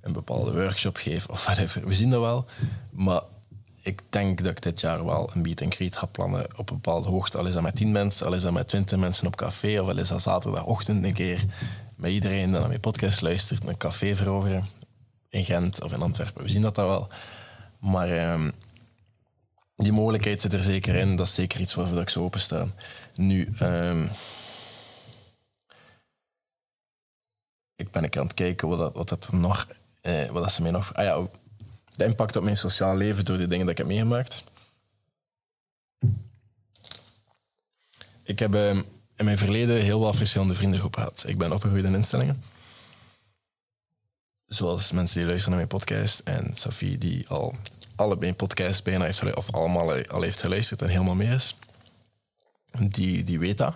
een 0.00 0.12
bepaalde 0.12 0.52
workshop 0.52 0.96
geef 0.96 1.26
of 1.26 1.44
whatever. 1.44 1.86
We 1.86 1.94
zien 1.94 2.10
dat 2.10 2.20
wel. 2.20 2.46
Maar 2.90 3.22
ik 3.88 4.12
denk 4.12 4.42
dat 4.42 4.50
ik 4.50 4.62
dit 4.62 4.80
jaar 4.80 5.04
wel 5.04 5.30
een 5.34 5.40
meet 5.40 5.62
and 5.62 5.74
greet 5.74 5.96
ga 5.96 6.06
plannen 6.06 6.46
op 6.56 6.70
een 6.70 6.80
bepaalde 6.80 7.08
hoogte. 7.08 7.38
Al 7.38 7.46
is 7.46 7.52
dat 7.52 7.62
met 7.62 7.76
tien 7.76 7.92
mensen, 7.92 8.26
al 8.26 8.32
is 8.32 8.42
dat 8.42 8.52
met 8.52 8.68
twintig 8.68 8.98
mensen 8.98 9.26
op 9.26 9.36
café, 9.36 9.80
of 9.80 9.88
al 9.88 9.98
is 9.98 10.08
dat 10.08 10.22
zaterdagochtend 10.22 11.04
een 11.04 11.12
keer 11.12 11.44
met 11.96 12.10
iedereen 12.10 12.50
die 12.50 12.58
naar 12.58 12.68
mijn 12.68 12.80
podcast 12.80 13.20
luistert, 13.20 13.66
een 13.66 13.76
café 13.76 14.16
veroveren 14.16 14.64
in 15.28 15.44
Gent 15.44 15.82
of 15.82 15.92
in 15.92 16.02
Antwerpen. 16.02 16.42
We 16.42 16.48
zien 16.48 16.62
dat 16.62 16.74
dat 16.74 16.86
wel. 16.86 17.08
Maar 17.78 18.32
um, 18.32 18.52
die 19.76 19.92
mogelijkheid 19.92 20.40
zit 20.40 20.52
er 20.52 20.62
zeker 20.62 20.94
in. 20.94 21.16
Dat 21.16 21.26
is 21.26 21.34
zeker 21.34 21.60
iets 21.60 21.74
waarvoor 21.74 22.00
ik 22.00 22.08
zo 22.08 22.22
open 22.22 22.40
sta. 22.40 22.66
Nu, 23.14 23.52
um, 23.62 24.10
ik 27.76 27.90
ben 27.90 28.04
ik 28.04 28.16
aan 28.16 28.24
het 28.24 28.34
kijken 28.34 28.68
wat 28.68 28.78
dat, 28.78 28.94
wat 28.94 29.08
dat 29.08 29.26
er 29.26 29.36
nog, 29.36 29.68
eh, 30.00 30.28
wat 30.28 30.42
dat 30.42 30.52
ze 30.52 30.62
mij 30.62 30.70
nog. 30.70 30.94
Ah 30.94 31.04
ja, 31.04 31.28
de 31.98 32.04
impact 32.04 32.36
op 32.36 32.42
mijn 32.42 32.56
sociaal 32.56 32.96
leven 32.96 33.24
door 33.24 33.36
de 33.36 33.48
dingen 33.48 33.66
dat 33.66 33.70
ik 33.70 33.78
heb 33.78 33.86
meegemaakt. 33.86 34.44
Ik 38.22 38.38
heb 38.38 38.54
uh, 38.54 38.70
in 39.16 39.24
mijn 39.24 39.38
verleden 39.38 39.82
heel 39.82 40.00
wat 40.00 40.16
verschillende 40.16 40.54
vriendengroepen 40.54 41.00
gehad. 41.00 41.24
Ik 41.26 41.38
ben 41.38 41.52
opgegroeid 41.52 41.84
in 41.84 41.94
instellingen. 41.94 42.42
Zoals 44.46 44.92
mensen 44.92 45.16
die 45.16 45.26
luisteren 45.26 45.58
naar 45.58 45.66
mijn 45.66 45.80
podcast 45.80 46.20
en 46.20 46.50
Sophie 46.54 46.98
die 46.98 47.28
al 47.28 47.54
alle 47.96 48.16
mijn 48.16 48.36
podcasts 48.36 48.82
bijna 48.82 49.04
heeft 49.04 49.34
of 49.34 49.52
allemaal 49.52 49.92
al 50.06 50.22
heeft 50.22 50.40
geluisterd 50.40 50.82
en 50.82 50.88
helemaal 50.88 51.14
mee 51.14 51.34
is. 51.34 51.56
Die, 52.80 53.24
die 53.24 53.38
weet 53.38 53.58
dat. 53.58 53.74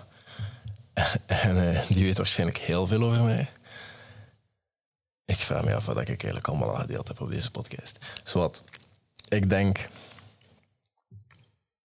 en 1.26 1.57
uh, 1.57 1.88
die 1.88 2.05
weet 2.05 2.17
waarschijnlijk 2.17 2.59
heel 2.59 2.87
veel 2.87 3.02
over 3.02 3.23
mij. 3.23 3.50
Ik 5.25 5.37
vraag 5.37 5.64
me 5.64 5.75
af 5.75 5.87
wat 5.87 6.00
ik 6.00 6.09
eigenlijk 6.09 6.49
allemaal 6.49 6.75
al 6.75 6.81
gedeeld 6.81 7.09
heb 7.09 7.21
op 7.21 7.31
deze 7.31 7.50
podcast. 7.50 7.99
Zowat, 8.25 8.64
ik 9.29 9.49
denk, 9.49 9.88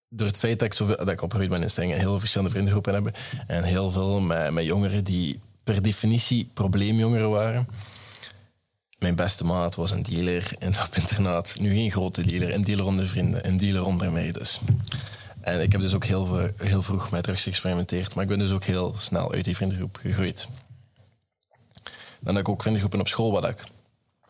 door 0.10 0.27
het 0.27 0.38
feit 0.38 0.60
dat 0.60 0.67
ik, 0.67 0.74
zoveel, 0.74 0.98
dat 0.98 1.10
ik 1.10 1.22
opgegroeid 1.22 1.51
ben 1.51 1.62
in 1.62 1.70
Stengen, 1.70 2.00
heel 2.00 2.20
verschillende 2.20 2.51
vriendengroepen 2.51 2.94
hebben 2.94 3.13
en 3.48 3.63
heel 3.63 3.91
veel 3.91 4.20
met, 4.20 4.51
met 4.51 4.65
jongeren 4.65 5.03
die 5.03 5.39
per 5.63 5.82
definitie 5.82 6.50
probleemjongeren 6.53 7.29
waren. 7.29 7.67
Mijn 9.00 9.15
beste 9.15 9.46
maat 9.46 9.75
was 9.75 9.91
een 9.91 10.03
dealer 10.03 10.51
in 10.60 10.67
het 10.67 10.96
internaat. 10.96 11.56
Nu 11.60 11.70
geen 11.74 11.91
grote 11.91 12.27
dealer, 12.27 12.53
een 12.53 12.63
dealer 12.63 12.86
onder 12.86 13.08
vrienden, 13.08 13.48
een 13.48 13.58
dealer 13.58 13.86
onder 13.86 14.12
mij 14.12 14.32
dus. 14.32 14.62
En 15.41 15.62
ik 15.62 15.72
heb 15.72 15.82
dus 15.82 15.94
ook 15.94 16.06
heel, 16.06 16.51
heel 16.58 16.82
vroeg 16.82 17.12
met 17.12 17.24
drugs 17.24 17.44
geëxperimenteerd, 17.44 18.13
maar 18.13 18.24
ik 18.24 18.29
ben 18.29 18.39
dus 18.39 18.51
ook 18.51 18.63
heel 18.63 18.96
snel 18.98 19.32
uit 19.32 19.44
die 19.44 19.56
vriendengroep 19.56 19.98
gegroeid. 20.01 20.48
Dan 22.27 22.36
heb 22.36 22.46
ik 22.46 22.51
ook 22.51 22.62
vriendengroepen 22.62 23.00
op 23.00 23.07
school 23.07 23.31
waar 23.31 23.50
ik 23.50 23.63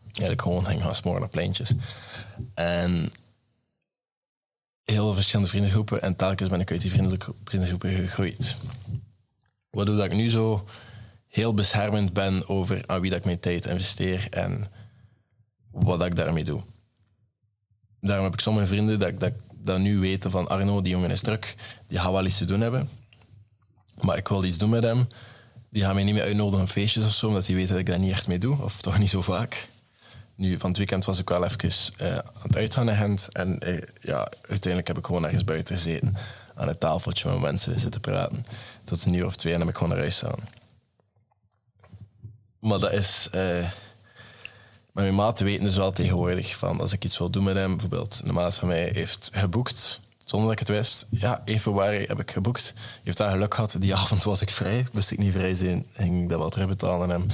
eigenlijk 0.03 0.41
gewoon 0.41 0.65
ging 0.65 0.81
gaan 0.81 0.95
smoren 0.95 1.23
op 1.23 1.31
pleintjes. 1.31 1.73
En 2.53 3.11
heel 4.83 5.13
verschillende 5.13 5.49
vriendengroepen 5.49 6.01
en 6.01 6.15
telkens 6.15 6.49
ben 6.49 6.59
ik 6.59 6.71
uit 6.71 6.81
die 6.81 6.91
vriendengroepen 7.43 7.89
gegroeid. 7.89 8.57
Waardoor 9.69 9.95
dat 9.95 10.05
ik 10.05 10.13
nu 10.13 10.29
zo 10.29 10.67
heel 11.27 11.53
beschermend 11.53 12.13
ben 12.13 12.47
over 12.47 12.83
aan 12.87 13.01
wie 13.01 13.09
dat 13.09 13.19
ik 13.19 13.25
mijn 13.25 13.39
tijd 13.39 13.65
investeer 13.65 14.27
en 14.29 14.65
wat 15.71 15.99
dat 15.99 16.07
ik 16.07 16.15
daarmee 16.15 16.43
doe. 16.43 16.61
Daarom 18.01 18.25
heb 18.25 18.33
ik 18.33 18.39
sommige 18.39 18.67
vrienden 18.67 18.99
dat, 18.99 19.19
dat, 19.19 19.33
dat 19.53 19.79
nu 19.79 19.99
weten 19.99 20.31
van 20.31 20.47
Arno, 20.47 20.81
die 20.81 20.91
jongen 20.91 21.11
is 21.11 21.21
druk, 21.21 21.55
die 21.87 21.99
gaat 21.99 22.11
wel 22.11 22.25
iets 22.25 22.37
te 22.37 22.45
doen 22.45 22.61
hebben. 22.61 22.89
Maar 24.01 24.17
ik 24.17 24.27
wil 24.27 24.43
iets 24.43 24.57
doen 24.57 24.69
met 24.69 24.83
hem 24.83 25.07
die 25.77 25.85
gaan 25.85 25.95
mij 25.95 26.03
niet 26.03 26.13
meer 26.13 26.23
uitnodigen 26.23 26.65
op 26.65 26.69
feestjes 26.69 27.05
of 27.05 27.11
zo, 27.11 27.27
omdat 27.27 27.45
die 27.45 27.55
weten 27.55 27.71
dat 27.71 27.79
ik 27.79 27.85
daar 27.85 27.99
niet 27.99 28.11
echt 28.11 28.27
mee 28.27 28.37
doe, 28.37 28.61
of 28.61 28.81
toch 28.81 28.97
niet 28.97 29.09
zo 29.09 29.21
vaak. 29.21 29.69
Nu, 30.35 30.57
van 30.57 30.69
het 30.69 30.77
weekend 30.77 31.05
was 31.05 31.19
ik 31.19 31.29
wel 31.29 31.43
even 31.43 31.71
uh, 32.01 32.17
aan 32.17 32.23
het 32.41 32.57
uitgaan. 32.57 32.89
En 32.89 33.59
uh, 33.63 33.81
ja, 34.01 34.31
uiteindelijk 34.41 34.87
heb 34.87 34.97
ik 34.97 35.05
gewoon 35.05 35.23
ergens 35.23 35.43
buiten 35.43 35.75
gezeten. 35.75 36.15
Aan 36.55 36.67
het 36.67 36.79
tafeltje 36.79 37.29
met 37.29 37.39
mensen 37.39 37.79
zitten 37.79 38.01
praten. 38.01 38.45
Tot 38.83 39.05
een 39.05 39.13
uur 39.13 39.25
of 39.25 39.35
twee 39.35 39.53
en 39.53 39.59
dan 39.59 39.67
heb 39.67 39.77
ik 39.77 39.83
gewoon 39.83 39.97
naar 39.97 40.07
huis. 40.07 40.23
Maar 42.59 42.79
dat 42.79 42.91
is... 42.91 43.29
Uh, 43.35 43.69
mijn 44.91 45.15
maten 45.15 45.45
weten 45.45 45.63
dus 45.63 45.75
wel 45.75 45.91
tegenwoordig 45.91 46.55
van 46.55 46.81
als 46.81 46.93
ik 46.93 47.03
iets 47.03 47.17
wil 47.17 47.29
doen 47.29 47.43
met 47.43 47.55
hem, 47.55 47.71
bijvoorbeeld 47.71 48.21
een 48.23 48.33
maat 48.33 48.55
van 48.55 48.67
mij 48.67 48.89
heeft 48.93 49.29
geboekt 49.33 49.99
zonder 50.29 50.49
dat 50.49 50.59
ik 50.59 50.67
het 50.67 50.77
wist. 50.77 51.05
Ja, 51.09 51.41
1 51.45 51.59
februari 51.59 52.05
heb 52.05 52.19
ik 52.19 52.31
geboekt. 52.31 52.73
Je 52.75 52.81
heeft 53.03 53.17
daar 53.17 53.31
geluk 53.31 53.53
gehad. 53.53 53.75
Die 53.79 53.95
avond 53.95 54.23
was 54.23 54.41
ik 54.41 54.49
vrij. 54.49 54.85
Moest 54.91 55.11
ik 55.11 55.17
niet 55.17 55.33
vrij 55.33 55.53
zijn, 55.53 55.85
ging 55.93 56.23
ik 56.23 56.29
dat 56.29 56.39
wel 56.39 56.49
terugbetalen 56.49 57.11
aan 57.11 57.31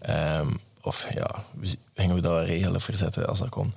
hem. 0.00 0.56
Of 0.82 1.14
ja, 1.14 1.44
gingen 1.94 2.14
we 2.14 2.20
dat 2.20 2.44
regelen, 2.44 2.80
verzetten 2.80 3.28
als 3.28 3.38
dat 3.38 3.48
kon. 3.48 3.74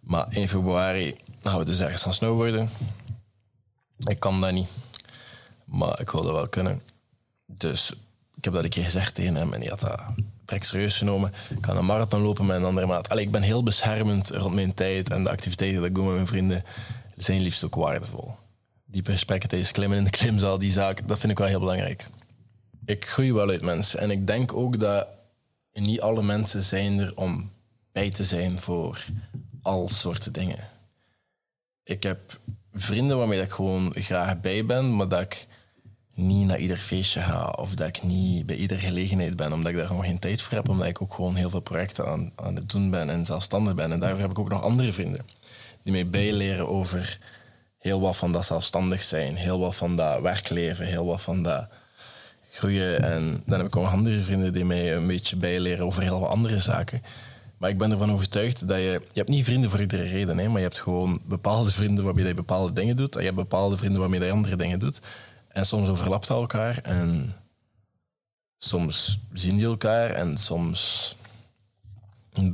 Maar 0.00 0.26
1 0.30 0.48
februari 0.48 1.16
gaan 1.42 1.58
we 1.58 1.64
dus 1.64 1.80
ergens 1.80 2.02
gaan 2.02 2.14
snowboarden. 2.14 2.70
Ik 3.98 4.20
kan 4.20 4.40
dat 4.40 4.52
niet. 4.52 4.68
Maar 5.64 6.00
ik 6.00 6.10
wilde 6.10 6.32
wel 6.32 6.48
kunnen. 6.48 6.82
Dus 7.46 7.92
ik 8.36 8.44
heb 8.44 8.52
dat 8.52 8.64
een 8.64 8.70
keer 8.70 8.84
gezegd 8.84 9.14
tegen 9.14 9.34
hem 9.34 9.52
en 9.52 9.60
hij 9.60 9.68
had 9.68 9.80
dat 9.80 10.00
direct 10.44 10.66
serieus 10.66 10.96
genomen. 10.96 11.32
Ik 11.50 11.60
kan 11.60 11.76
een 11.76 11.86
marathon 11.86 12.20
lopen 12.20 12.46
met 12.46 12.56
een 12.56 12.64
andere 12.64 12.86
maat. 12.86 13.08
Allee, 13.08 13.24
ik 13.24 13.30
ben 13.30 13.42
heel 13.42 13.62
beschermend 13.62 14.30
rond 14.30 14.54
mijn 14.54 14.74
tijd 14.74 15.10
en 15.10 15.22
de 15.22 15.30
activiteiten 15.30 15.80
dat 15.80 15.88
ik 15.88 15.94
doe 15.94 16.04
met 16.04 16.14
mijn 16.14 16.26
vrienden 16.26 16.64
zijn 17.24 17.42
liefst 17.42 17.64
ook 17.64 17.74
waardevol. 17.74 18.34
Die 18.84 19.02
tijdens 19.02 19.72
klimmen 19.72 19.98
in 19.98 20.04
de 20.04 20.10
klimzaal, 20.10 20.58
die 20.58 20.70
zaak, 20.70 21.08
dat 21.08 21.18
vind 21.18 21.32
ik 21.32 21.38
wel 21.38 21.46
heel 21.46 21.58
belangrijk. 21.58 22.06
Ik 22.84 23.06
groei 23.06 23.32
wel 23.32 23.48
uit 23.48 23.62
mensen 23.62 24.00
en 24.00 24.10
ik 24.10 24.26
denk 24.26 24.52
ook 24.52 24.80
dat 24.80 25.08
niet 25.72 26.00
alle 26.00 26.22
mensen 26.22 26.62
zijn 26.62 26.98
er 26.98 27.16
om 27.16 27.50
bij 27.92 28.10
te 28.10 28.24
zijn 28.24 28.58
voor 28.58 29.04
al 29.62 29.88
soorten 29.88 30.32
dingen. 30.32 30.68
Ik 31.82 32.02
heb 32.02 32.40
vrienden 32.72 33.18
waarmee 33.18 33.40
ik 33.40 33.50
gewoon 33.50 33.92
graag 33.94 34.40
bij 34.40 34.64
ben, 34.64 34.96
maar 34.96 35.08
dat 35.08 35.20
ik 35.20 35.46
niet 36.14 36.46
naar 36.46 36.58
ieder 36.58 36.76
feestje 36.76 37.20
ga 37.20 37.50
of 37.50 37.74
dat 37.74 37.88
ik 37.88 38.02
niet 38.02 38.46
bij 38.46 38.56
iedere 38.56 38.80
gelegenheid 38.80 39.36
ben, 39.36 39.52
omdat 39.52 39.70
ik 39.70 39.76
daar 39.76 39.86
gewoon 39.86 40.04
geen 40.04 40.18
tijd 40.18 40.42
voor 40.42 40.56
heb, 40.56 40.68
omdat 40.68 40.86
ik 40.86 41.02
ook 41.02 41.14
gewoon 41.14 41.34
heel 41.34 41.50
veel 41.50 41.60
projecten 41.60 42.06
aan, 42.06 42.32
aan 42.34 42.54
het 42.54 42.70
doen 42.70 42.90
ben 42.90 43.10
en 43.10 43.26
zelfstandig 43.26 43.74
ben. 43.74 43.92
En 43.92 44.00
daarvoor 44.00 44.20
heb 44.20 44.30
ik 44.30 44.38
ook 44.38 44.48
nog 44.48 44.62
andere 44.62 44.92
vrienden 44.92 45.20
die 45.88 45.96
mij 45.96 46.10
bijleren 46.10 46.68
over 46.68 47.18
heel 47.78 48.00
wat 48.00 48.16
van 48.16 48.32
dat 48.32 48.44
zelfstandig 48.44 49.02
zijn, 49.02 49.36
heel 49.36 49.58
wat 49.58 49.76
van 49.76 49.96
dat 49.96 50.20
werkleven, 50.20 50.86
heel 50.86 51.06
wat 51.06 51.20
van 51.20 51.42
dat 51.42 51.68
groeien. 52.50 53.02
En 53.02 53.42
dan 53.46 53.58
heb 53.58 53.66
ik 53.66 53.76
ook 53.76 53.86
andere 53.86 54.22
vrienden 54.22 54.52
die 54.52 54.64
mij 54.64 54.94
een 54.94 55.06
beetje 55.06 55.36
bijleren 55.36 55.84
over 55.84 56.02
heel 56.02 56.20
wat 56.20 56.30
andere 56.30 56.58
zaken. 56.58 57.02
Maar 57.58 57.70
ik 57.70 57.78
ben 57.78 57.90
ervan 57.90 58.12
overtuigd 58.12 58.68
dat 58.68 58.76
je... 58.76 59.00
Je 59.12 59.18
hebt 59.18 59.28
niet 59.28 59.44
vrienden 59.44 59.70
voor 59.70 59.80
iedere 59.80 60.02
reden, 60.02 60.38
hè, 60.38 60.48
maar 60.48 60.56
je 60.56 60.66
hebt 60.66 60.80
gewoon 60.80 61.22
bepaalde 61.26 61.70
vrienden 61.70 62.04
waarmee 62.04 62.26
je 62.26 62.34
bepaalde 62.34 62.72
dingen 62.72 62.96
doet. 62.96 63.14
En 63.14 63.20
je 63.20 63.26
hebt 63.26 63.36
bepaalde 63.36 63.76
vrienden 63.76 64.00
waarmee 64.00 64.20
je 64.20 64.30
andere 64.30 64.56
dingen 64.56 64.78
doet. 64.78 65.00
En 65.48 65.66
soms 65.66 65.88
overlapt 65.88 66.26
dat 66.26 66.40
elkaar. 66.40 66.78
En 66.82 67.32
soms 68.58 69.18
zien 69.32 69.56
die 69.56 69.66
elkaar. 69.66 70.10
En 70.10 70.38
soms 70.38 71.16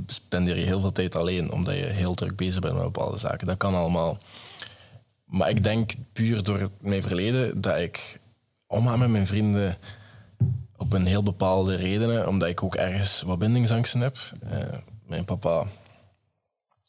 spendeer 0.07 0.59
je 0.59 0.64
heel 0.64 0.81
veel 0.81 0.93
tijd 0.93 1.17
alleen, 1.17 1.53
omdat 1.53 1.75
je 1.75 1.85
heel 1.85 2.14
druk 2.14 2.37
bezig 2.37 2.61
bent 2.61 2.75
met 2.75 2.83
bepaalde 2.83 3.19
zaken. 3.19 3.47
Dat 3.47 3.57
kan 3.57 3.75
allemaal. 3.75 4.19
Maar 5.25 5.49
ik 5.49 5.62
denk 5.62 5.93
puur 6.12 6.43
door 6.43 6.71
mijn 6.81 7.03
verleden 7.03 7.61
dat 7.61 7.79
ik 7.79 8.21
omga 8.67 8.97
met 8.97 9.09
mijn 9.09 9.26
vrienden 9.26 9.79
op 10.76 10.93
een 10.93 11.07
heel 11.07 11.23
bepaalde 11.23 11.75
redenen, 11.75 12.29
omdat 12.29 12.49
ik 12.49 12.62
ook 12.62 12.75
ergens 12.75 13.23
wat 13.23 13.38
bindingsangsten 13.38 14.00
heb. 14.00 14.17
Uh, 14.45 14.59
mijn 15.07 15.25
papa, 15.25 15.67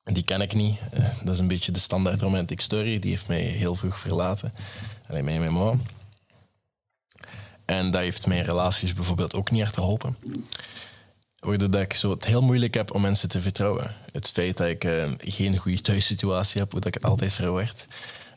die 0.03 0.23
ken 0.23 0.41
ik 0.41 0.53
niet. 0.53 0.79
Uh, 0.99 1.09
dat 1.23 1.33
is 1.33 1.39
een 1.39 1.47
beetje 1.47 1.71
de 1.71 1.79
standaard 1.79 2.21
romantic 2.21 2.61
story. 2.61 2.99
Die 2.99 3.09
heeft 3.09 3.27
mij 3.27 3.41
heel 3.41 3.75
vroeg 3.75 3.99
verlaten. 3.99 4.53
Alleen 5.07 5.23
mij 5.23 5.33
en 5.33 5.39
mijn 5.39 5.53
mama. 5.53 5.77
En 7.65 7.91
dat 7.91 8.01
heeft 8.01 8.27
mijn 8.27 8.43
relaties 8.43 8.93
bijvoorbeeld 8.93 9.33
ook 9.33 9.51
niet 9.51 9.61
echt 9.61 9.75
geholpen. 9.75 10.17
Dat 11.45 11.75
ik 11.75 11.93
zo 11.93 12.09
het 12.09 12.25
heel 12.25 12.41
moeilijk 12.41 12.73
heb 12.73 12.93
om 12.93 13.01
mensen 13.01 13.29
te 13.29 13.41
vertrouwen. 13.41 13.95
Het 14.11 14.29
feit 14.29 14.57
dat 14.57 14.67
ik 14.67 14.83
uh, 14.83 15.11
geen 15.17 15.57
goede 15.57 15.81
thuissituatie 15.81 16.61
heb, 16.61 16.71
hoe 16.71 16.79
dat 16.79 16.95
ik 16.95 17.01
het 17.01 17.11
altijd 17.11 17.33
verwoord, 17.33 17.85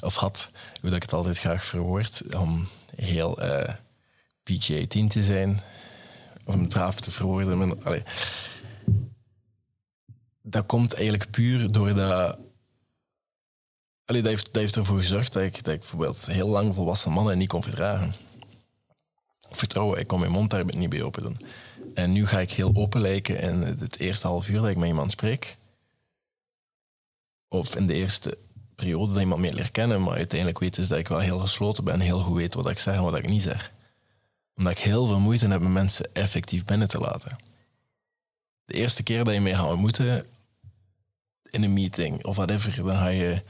of 0.00 0.14
had, 0.14 0.50
hoe 0.80 0.88
dat 0.90 0.96
ik 0.96 1.02
het 1.02 1.12
altijd 1.12 1.38
graag 1.38 1.64
verwoord, 1.64 2.22
om 2.36 2.68
heel 2.96 3.44
uh, 3.44 3.68
PGA-10 4.42 5.06
te 5.08 5.22
zijn, 5.22 5.60
om 6.44 6.60
het 6.60 6.68
braaf 6.68 7.00
te 7.00 7.10
verwoorden. 7.10 7.84
Allee. 7.84 8.02
Dat 10.42 10.66
komt 10.66 10.94
eigenlijk 10.94 11.30
puur 11.30 11.72
doordat... 11.72 12.38
Allee, 14.04 14.22
dat, 14.22 14.30
heeft, 14.30 14.44
dat 14.44 14.62
heeft 14.62 14.76
ervoor 14.76 14.98
gezorgd 14.98 15.32
dat 15.32 15.42
ik, 15.42 15.64
dat 15.64 15.74
ik 15.74 15.80
bijvoorbeeld 15.80 16.26
heel 16.26 16.48
lang 16.48 16.74
volwassen 16.74 17.12
mannen 17.12 17.38
niet 17.38 17.48
kon 17.48 17.62
verdragen. 17.62 18.14
Vertrouwen, 19.50 19.98
ik 19.98 20.06
kon 20.06 20.20
mijn 20.20 20.32
mond 20.32 20.50
daar 20.50 20.64
niet 20.64 20.88
bij 20.88 21.02
open 21.02 21.22
doen. 21.22 21.40
En 21.98 22.12
nu 22.12 22.26
ga 22.26 22.40
ik 22.40 22.52
heel 22.52 22.72
open 22.74 23.00
lijken 23.00 23.40
in 23.40 23.62
het 23.62 23.98
eerste 23.98 24.26
half 24.26 24.48
uur 24.48 24.60
dat 24.60 24.70
ik 24.70 24.76
met 24.76 24.88
iemand 24.88 25.10
spreek. 25.10 25.56
Of 27.48 27.76
in 27.76 27.86
de 27.86 27.94
eerste 27.94 28.38
periode 28.74 29.12
dat 29.12 29.22
iemand 29.22 29.40
meer 29.40 29.52
leert 29.52 29.70
kennen, 29.70 30.02
maar 30.02 30.16
uiteindelijk 30.16 30.58
weet 30.58 30.78
is 30.78 30.88
dat 30.88 30.98
ik 30.98 31.08
wel 31.08 31.18
heel 31.18 31.38
gesloten 31.38 31.84
ben 31.84 31.94
en 31.94 32.00
heel 32.00 32.20
goed 32.20 32.36
weet 32.36 32.54
wat 32.54 32.70
ik 32.70 32.78
zeg 32.78 32.94
en 32.94 33.02
wat 33.02 33.14
ik 33.14 33.28
niet 33.28 33.42
zeg. 33.42 33.72
Omdat 34.56 34.72
ik 34.72 34.78
heel 34.78 35.06
veel 35.06 35.20
moeite 35.20 35.48
heb 35.48 35.60
met 35.60 35.70
mensen 35.70 36.14
effectief 36.14 36.64
binnen 36.64 36.88
te 36.88 36.98
laten. 36.98 37.36
De 38.64 38.74
eerste 38.74 39.02
keer 39.02 39.24
dat 39.24 39.34
je 39.34 39.40
mij 39.40 39.54
gaat 39.54 39.70
ontmoeten 39.70 40.26
in 41.50 41.62
een 41.62 41.72
meeting 41.72 42.24
of 42.24 42.36
whatever, 42.36 42.76
dan 42.76 42.96
ga 42.96 43.08
je 43.08 43.42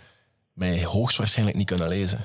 mij 0.52 0.85
hoogstwaarschijnlijk 0.85 1.57
niet 1.57 1.67
kunnen 1.67 1.88
lezen. 1.88 2.25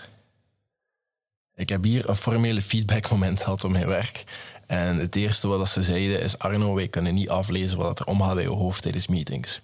Ik 1.56 1.70
heb 1.70 1.84
hier 1.84 2.10
een 2.10 2.16
formele 2.16 2.62
feedbackmoment 2.62 3.44
gehad 3.44 3.64
op 3.64 3.72
mijn 3.72 3.88
werk. 3.88 4.24
En 4.68 4.98
het 4.98 5.16
eerste 5.16 5.48
wat 5.48 5.70
ze 5.70 5.84
zeiden 5.84 6.22
is: 6.22 6.38
Arno, 6.38 6.74
wij 6.74 6.88
kunnen 6.88 7.14
niet 7.14 7.30
aflezen 7.30 7.78
wat 7.78 8.00
er 8.00 8.06
omgaat 8.06 8.38
in 8.38 8.44
je 8.44 8.50
hoofd 8.50 8.82
tijdens 8.82 9.08
meetings. 9.08 9.62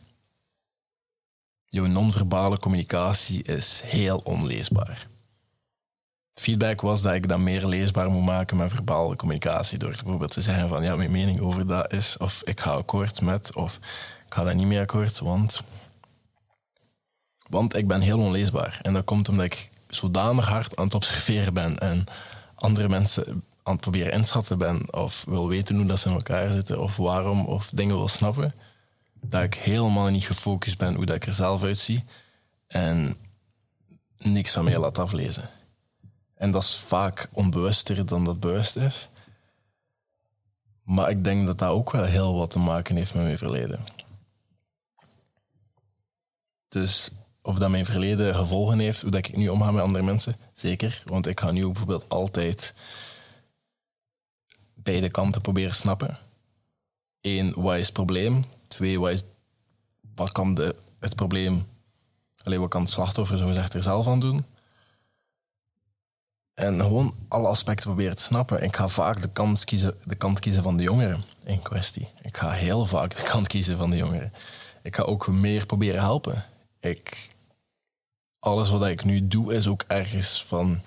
Je 1.66 1.82
non-verbale 1.82 2.58
communicatie 2.58 3.44
is 3.44 3.82
heel 3.86 4.18
onleesbaar. 4.18 5.08
Feedback 6.34 6.82
was 6.82 7.02
dat 7.02 7.14
ik 7.14 7.28
dat 7.28 7.40
meer 7.40 7.66
leesbaar 7.66 8.12
moet 8.12 8.26
maken 8.26 8.58
met 8.58 8.72
verbale 8.72 9.16
communicatie. 9.16 9.78
Door 9.78 9.90
bijvoorbeeld 9.90 10.32
te 10.32 10.42
zeggen 10.42 10.70
van 10.70 10.84
ja, 10.84 10.96
mijn 10.96 11.12
mening 11.12 11.40
over 11.40 11.68
dat 11.68 11.94
is, 11.94 12.18
of 12.18 12.42
ik 12.46 12.60
ga 12.60 12.72
akkoord 12.72 13.22
met, 13.22 13.56
of 13.56 13.76
ik 14.26 14.34
ga 14.34 14.44
daar 14.44 14.56
niet 14.56 14.68
mee 14.68 14.80
akkoord, 14.80 15.20
want, 15.20 15.64
want 17.48 17.76
ik 17.76 17.88
ben 17.88 18.02
heel 18.02 18.20
onleesbaar. 18.20 18.80
En 18.82 18.94
dat 18.94 19.06
komt 19.06 19.30
omdat 19.30 19.46
ik 19.46 19.70
zodanig 19.88 20.48
hard 20.48 20.76
aan 20.76 20.86
het 20.86 20.94
observeren 20.94 21.54
ben 21.54 21.80
en 21.80 22.06
andere 22.56 22.90
mensen 22.90 23.44
aan 23.70 23.80
proberen 23.80 24.12
inschatten 24.12 24.58
ben, 24.58 24.94
of 24.94 25.26
wil 25.28 25.48
weten 25.48 25.76
hoe 25.76 25.86
dat 25.86 26.00
ze 26.00 26.08
in 26.08 26.14
elkaar 26.14 26.52
zitten, 26.52 26.82
of 26.82 26.98
waarom, 26.98 27.46
of 27.46 27.70
dingen 27.74 27.96
wil 27.96 28.08
snappen 28.08 28.54
dat 29.22 29.44
ik 29.44 29.54
helemaal 29.54 30.08
niet 30.08 30.26
gefocust 30.26 30.78
ben 30.78 30.96
hoe 30.96 31.06
dat 31.06 31.16
ik 31.16 31.26
er 31.26 31.34
zelf 31.34 31.64
uitzie 31.64 32.04
en 32.68 33.18
niks 34.18 34.52
van 34.52 34.64
mij 34.64 34.78
laat 34.78 34.98
aflezen. 34.98 35.50
En 36.36 36.52
dat 36.52 36.64
is 36.64 36.76
vaak 36.76 37.30
onbewuster 37.32 38.06
dan 38.06 38.24
dat 38.26 38.40
bewust 38.40 38.76
is. 38.76 39.10
Maar 40.84 41.10
ik 41.10 41.24
denk 41.24 41.46
dat 41.46 41.58
dat 41.58 41.70
ook 41.70 41.92
wel 41.92 42.04
heel 42.04 42.36
wat 42.36 42.52
te 42.52 42.60
maken 42.60 42.96
heeft 42.96 43.14
met 43.14 43.24
mijn 43.24 43.38
verleden. 43.38 43.86
Dus 46.70 47.10
of 47.42 47.60
dat 47.60 47.70
mijn 47.70 47.86
verleden 47.86 48.36
gevolgen 48.36 48.80
heeft, 48.80 49.02
hoe 49.02 49.12
dat 49.12 49.28
ik 49.28 49.38
nu 49.38 49.48
omga 49.48 49.72
met 49.72 49.84
andere 49.84 50.04
mensen, 50.04 50.36
zeker. 50.54 51.04
Want 51.06 51.28
ik 51.28 51.40
ga 51.40 51.52
nu 51.52 51.66
bijvoorbeeld 51.66 52.10
altijd 52.10 52.74
beide 54.84 55.10
kanten 55.10 55.42
proberen 55.42 55.76
snappen. 55.76 56.18
Eén, 57.22 57.54
wat 57.56 57.76
is 57.76 57.86
het 57.86 57.94
probleem? 57.94 58.46
Twee, 58.68 59.00
wat, 59.00 59.12
is, 59.12 59.24
wat 60.16 60.32
kan 60.32 60.54
de, 60.54 60.76
het 61.00 61.16
probleem, 61.16 61.68
alleen 62.44 62.60
wat 62.60 62.70
kan 62.70 62.82
het 62.82 62.90
slachtoffer 62.90 63.38
zo 63.38 63.48
gezegd 63.48 63.74
er 63.74 63.82
zelf 63.82 64.08
aan 64.08 64.20
doen? 64.20 64.46
En 66.54 66.82
gewoon 66.82 67.16
alle 67.28 67.48
aspecten 67.48 67.86
proberen 67.86 68.16
te 68.16 68.24
snappen. 68.24 68.64
Ik 68.64 68.76
ga 68.76 68.88
vaak 68.88 69.22
de 69.22 69.30
kant, 69.30 69.64
kiezen, 69.64 69.96
de 70.04 70.16
kant 70.16 70.40
kiezen 70.40 70.64
van 70.64 70.78
de 70.78 70.84
jongeren 70.84 71.24
in 71.44 71.62
kwestie. 71.62 72.08
Ik 72.22 72.38
ga 72.38 72.52
heel 72.52 72.86
vaak 72.86 73.16
de 73.16 73.24
kant 73.24 73.48
kiezen 73.48 73.78
van 73.78 73.90
de 73.90 73.98
jongeren. 73.98 74.34
Ik 74.82 74.96
ga 74.96 75.04
ook 75.04 75.28
meer 75.28 75.66
proberen 75.66 76.02
helpen. 76.02 76.46
Ik, 76.80 77.32
alles 78.40 78.70
wat 78.70 78.88
ik 78.88 79.04
nu 79.04 79.28
doe 79.28 79.54
is 79.54 79.68
ook 79.68 79.84
ergens 79.88 80.46
van... 80.46 80.82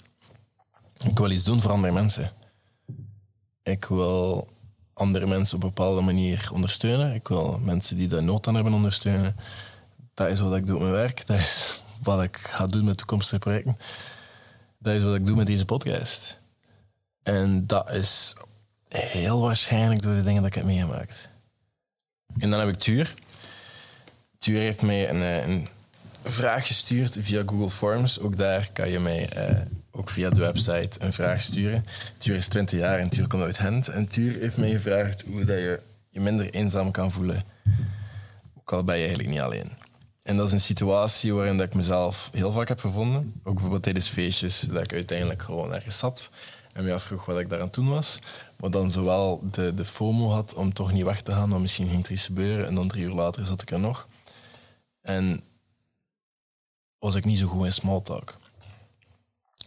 Ik 1.05 1.19
wil 1.19 1.31
iets 1.31 1.45
doen 1.45 1.61
voor 1.61 1.71
andere 1.71 1.93
mensen. 1.93 2.33
Ik 3.63 3.85
wil 3.85 4.49
andere 4.93 5.27
mensen 5.27 5.57
op 5.57 5.63
een 5.63 5.69
bepaalde 5.69 6.01
manier 6.01 6.49
ondersteunen. 6.53 7.15
Ik 7.15 7.29
wil 7.29 7.59
mensen 7.63 7.97
die 7.97 8.09
daar 8.09 8.23
nood 8.23 8.47
aan 8.47 8.55
hebben 8.55 8.73
ondersteunen. 8.73 9.37
Dat 10.15 10.29
is 10.29 10.41
wat 10.41 10.57
ik 10.57 10.67
doe 10.67 10.79
met 10.79 10.89
mijn 10.89 11.01
werk. 11.01 11.27
Dat 11.27 11.39
is 11.39 11.83
wat 12.03 12.23
ik 12.23 12.37
ga 12.37 12.67
doen 12.67 12.85
met 12.85 12.99
toekomstige 12.99 13.39
projecten. 13.39 13.77
Dat 14.79 14.95
is 14.95 15.03
wat 15.03 15.15
ik 15.15 15.27
doe 15.27 15.37
met 15.37 15.47
deze 15.47 15.65
podcast. 15.65 16.39
En 17.23 17.67
dat 17.67 17.91
is 17.91 18.35
heel 18.89 19.41
waarschijnlijk 19.41 20.03
door 20.03 20.15
de 20.15 20.23
dingen 20.23 20.43
dat 20.43 20.51
ik 20.51 20.57
heb 20.57 20.65
meegemaakt. 20.65 21.29
En 22.39 22.51
dan 22.51 22.61
heb 22.61 22.69
ik 22.69 22.79
Tuur. 22.79 23.15
Tuur 24.39 24.61
heeft 24.61 24.83
mij 24.83 25.11
een, 25.11 25.23
eh, 25.23 25.49
een 25.49 25.69
vraag 26.23 26.67
gestuurd 26.67 27.19
via 27.21 27.43
Google 27.47 27.71
Forms. 27.71 28.21
Ook 28.21 28.37
daar 28.37 28.71
kan 28.73 28.91
je 28.91 28.99
mij 28.99 29.51
uh, 29.51 29.61
ook 29.93 30.11
via 30.11 30.31
de 30.31 30.41
website 30.41 31.01
een 31.01 31.13
vraag 31.13 31.41
sturen. 31.41 31.85
Tuur 32.19 32.37
is 32.37 32.49
20 32.49 32.79
jaar 32.79 32.99
en 32.99 33.09
Tuur 33.09 33.29
komt 33.29 33.43
uit 33.43 33.59
Gent. 33.59 33.89
En 33.89 34.09
Tuur 34.09 34.41
heeft 34.41 34.57
mij 34.57 34.71
gevraagd 34.71 35.23
hoe 35.23 35.45
dat 35.45 35.61
je 35.61 35.81
je 36.09 36.21
minder 36.21 36.51
eenzaam 36.51 36.91
kan 36.91 37.11
voelen. 37.11 37.45
Ook 38.59 38.73
al 38.73 38.85
ben 38.85 38.95
je 38.95 39.01
eigenlijk 39.01 39.31
niet 39.31 39.41
alleen. 39.41 39.71
En 40.23 40.37
dat 40.37 40.47
is 40.47 40.53
een 40.53 40.61
situatie 40.61 41.35
waarin 41.35 41.57
dat 41.57 41.67
ik 41.67 41.75
mezelf 41.75 42.31
heel 42.33 42.53
vaak 42.53 42.69
heb 42.69 42.81
gevonden. 42.81 43.33
Ook 43.43 43.53
bijvoorbeeld 43.53 43.83
tijdens 43.83 44.09
feestjes, 44.09 44.61
dat 44.61 44.83
ik 44.83 44.93
uiteindelijk 44.93 45.43
gewoon 45.43 45.75
ergens 45.75 45.99
zat 45.99 46.31
en 46.73 46.85
me 46.85 46.93
afvroeg 46.93 47.25
wat 47.25 47.39
ik 47.39 47.49
daar 47.49 47.61
aan 47.61 47.71
toen 47.71 47.89
was. 47.89 48.19
Maar 48.57 48.71
dan 48.71 48.91
zowel 48.91 49.41
de, 49.51 49.75
de 49.75 49.85
FOMO 49.85 50.29
had 50.29 50.55
om 50.55 50.73
toch 50.73 50.93
niet 50.93 51.05
weg 51.05 51.21
te 51.21 51.33
gaan, 51.33 51.49
want 51.49 51.63
misschien 51.63 51.89
ging 51.89 52.05
er 52.05 52.13
iets 52.13 52.27
gebeuren. 52.27 52.67
En 52.67 52.75
dan 52.75 52.89
drie 52.89 53.05
uur 53.05 53.13
later 53.13 53.47
zat 53.47 53.63
ik 53.63 53.71
er 53.71 53.81
nog. 53.81 54.09
En 55.01 55.43
was 56.99 57.15
ik 57.15 57.25
niet 57.25 57.39
zo 57.39 57.47
goed 57.47 57.65
in 57.65 57.73
small 57.73 58.01
talk. 58.01 58.35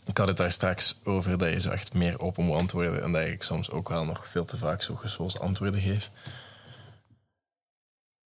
Ik 0.05 0.17
had 0.17 0.27
het 0.27 0.37
daar 0.37 0.51
straks 0.51 0.95
over 1.03 1.37
dat 1.37 1.49
je 1.49 1.59
zo 1.59 1.69
echt 1.69 1.93
meer 1.93 2.19
open 2.19 2.45
moet 2.45 2.57
antwoorden 2.59 3.03
en 3.03 3.11
dat 3.11 3.27
ik 3.27 3.43
soms 3.43 3.71
ook 3.71 3.89
wel 3.89 4.05
nog 4.05 4.27
veel 4.27 4.45
te 4.45 4.57
vaak 4.57 4.81
zo 4.81 4.95
gesloten 4.95 5.41
antwoorden 5.41 5.81
geef. 5.81 6.11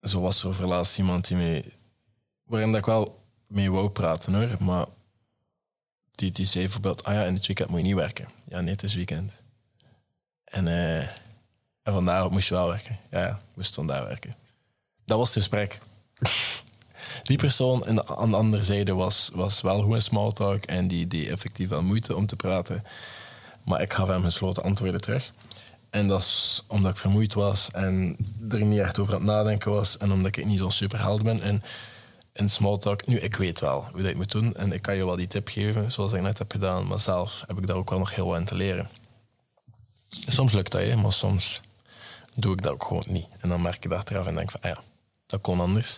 Zo 0.01 0.21
was 0.21 0.41
er 0.41 0.47
over 0.47 0.67
laatst 0.67 0.97
iemand 0.97 1.27
die 1.27 1.37
mee, 1.37 1.73
waarin 2.43 2.71
dat 2.71 2.79
ik 2.79 2.85
wel 2.85 3.23
mee 3.47 3.71
wou 3.71 3.89
praten 3.89 4.33
hoor, 4.33 4.49
maar 4.59 4.85
die, 6.11 6.31
die 6.31 6.45
zei 6.45 6.63
bijvoorbeeld, 6.63 7.03
ah 7.03 7.13
ja, 7.13 7.23
in 7.23 7.33
het 7.33 7.47
weekend 7.47 7.69
moet 7.69 7.79
je 7.79 7.85
niet 7.85 7.95
werken. 7.95 8.29
Ja, 8.47 8.61
nee, 8.61 8.73
het 8.73 8.83
is 8.83 8.95
weekend. 8.95 9.33
En, 10.43 10.65
uh, 10.65 11.01
en 11.83 11.93
vandaar 11.93 12.31
moest 12.31 12.47
je 12.47 12.53
wel 12.53 12.67
werken. 12.67 12.99
Ja, 13.11 13.25
ja, 13.25 13.39
moest 13.53 13.75
vandaar 13.75 14.03
werken. 14.03 14.35
Dat 15.05 15.17
was 15.17 15.27
het 15.27 15.37
gesprek 15.37 15.79
die 17.23 17.37
persoon 17.37 18.01
aan 18.17 18.29
de 18.29 18.37
andere 18.37 18.63
zijde 18.63 18.93
was, 18.93 19.29
was 19.33 19.61
wel 19.61 19.81
goed 19.81 19.93
in 19.93 20.01
small 20.01 20.31
talk 20.31 20.63
en 20.63 20.87
die, 20.87 21.07
die 21.07 21.29
effectief 21.29 21.69
wel 21.69 21.83
moeite 21.83 22.15
om 22.15 22.25
te 22.25 22.35
praten. 22.35 22.83
Maar 23.63 23.81
ik 23.81 23.93
gaf 23.93 24.07
hem 24.07 24.23
gesloten 24.23 24.63
antwoorden 24.63 25.01
terug. 25.01 25.31
En 25.89 26.07
dat 26.07 26.19
is 26.19 26.63
omdat 26.67 26.91
ik 26.91 26.97
vermoeid 26.97 27.33
was 27.33 27.69
en 27.71 28.17
er 28.49 28.61
niet 28.61 28.79
echt 28.79 28.99
over 28.99 29.13
aan 29.13 29.19
het 29.19 29.29
nadenken 29.29 29.71
was 29.71 29.97
en 29.97 30.11
omdat 30.11 30.37
ik 30.37 30.45
niet 30.45 30.59
zo 30.59 30.69
super 30.69 31.01
held 31.01 31.23
ben. 31.23 31.41
En 31.41 31.63
in 32.33 32.49
small 32.49 32.77
talk. 32.77 33.07
Nu, 33.07 33.19
ik 33.19 33.35
weet 33.35 33.59
wel 33.59 33.87
hoe 33.91 34.01
dat 34.01 34.09
je 34.09 34.15
moet 34.15 34.31
doen 34.31 34.55
en 34.55 34.71
ik 34.71 34.81
kan 34.81 34.95
je 34.95 35.05
wel 35.05 35.15
die 35.15 35.27
tip 35.27 35.47
geven, 35.47 35.91
zoals 35.91 36.13
ik 36.13 36.21
net 36.21 36.37
heb 36.37 36.51
gedaan, 36.51 36.87
maar 36.87 36.99
zelf 36.99 37.43
heb 37.47 37.57
ik 37.57 37.67
daar 37.67 37.75
ook 37.75 37.89
wel 37.89 37.99
nog 37.99 38.15
heel 38.15 38.27
wat 38.27 38.37
in 38.37 38.45
te 38.45 38.55
leren. 38.55 38.89
Soms 40.09 40.53
lukt 40.53 40.71
dat, 40.71 40.81
hè, 40.81 40.95
maar 40.95 41.13
soms 41.13 41.61
doe 42.35 42.53
ik 42.53 42.61
dat 42.61 42.71
ook 42.71 42.83
gewoon 42.83 43.05
niet. 43.07 43.27
En 43.39 43.49
dan 43.49 43.61
merk 43.61 43.85
ik 43.85 43.91
achteraf 43.91 44.27
en 44.27 44.35
denk 44.35 44.51
van, 44.51 44.61
ah 44.61 44.69
ja, 44.69 44.81
dat 45.25 45.41
kon 45.41 45.59
anders. 45.59 45.97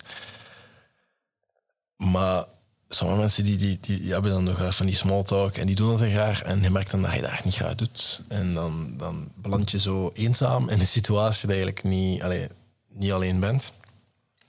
Maar 2.09 2.45
sommige 2.89 3.19
mensen 3.19 3.43
die, 3.43 3.57
die, 3.57 3.77
die, 3.81 4.11
hebben 4.11 4.31
dan 4.31 4.43
nog 4.43 4.75
van 4.75 4.85
die 4.85 4.95
small 4.95 5.23
talk 5.23 5.55
en 5.55 5.67
die 5.67 5.75
doen 5.75 5.97
dat 5.97 6.09
graag. 6.09 6.41
En 6.41 6.63
je 6.63 6.69
merkt 6.69 6.91
dan 6.91 7.01
dat 7.01 7.13
je 7.13 7.27
echt 7.27 7.45
niet 7.45 7.55
graag 7.55 7.75
doet. 7.75 8.21
En 8.27 8.53
dan, 8.53 8.93
dan 8.97 9.31
beland 9.35 9.71
je 9.71 9.79
zo 9.79 10.11
eenzaam 10.13 10.69
in 10.69 10.79
een 10.79 10.85
situatie 10.85 11.47
dat 11.47 11.57
je 11.57 11.63
eigenlijk 11.63 11.83
niet, 11.83 12.23
allee, 12.23 12.47
niet 12.87 13.11
alleen 13.11 13.39
bent. 13.39 13.73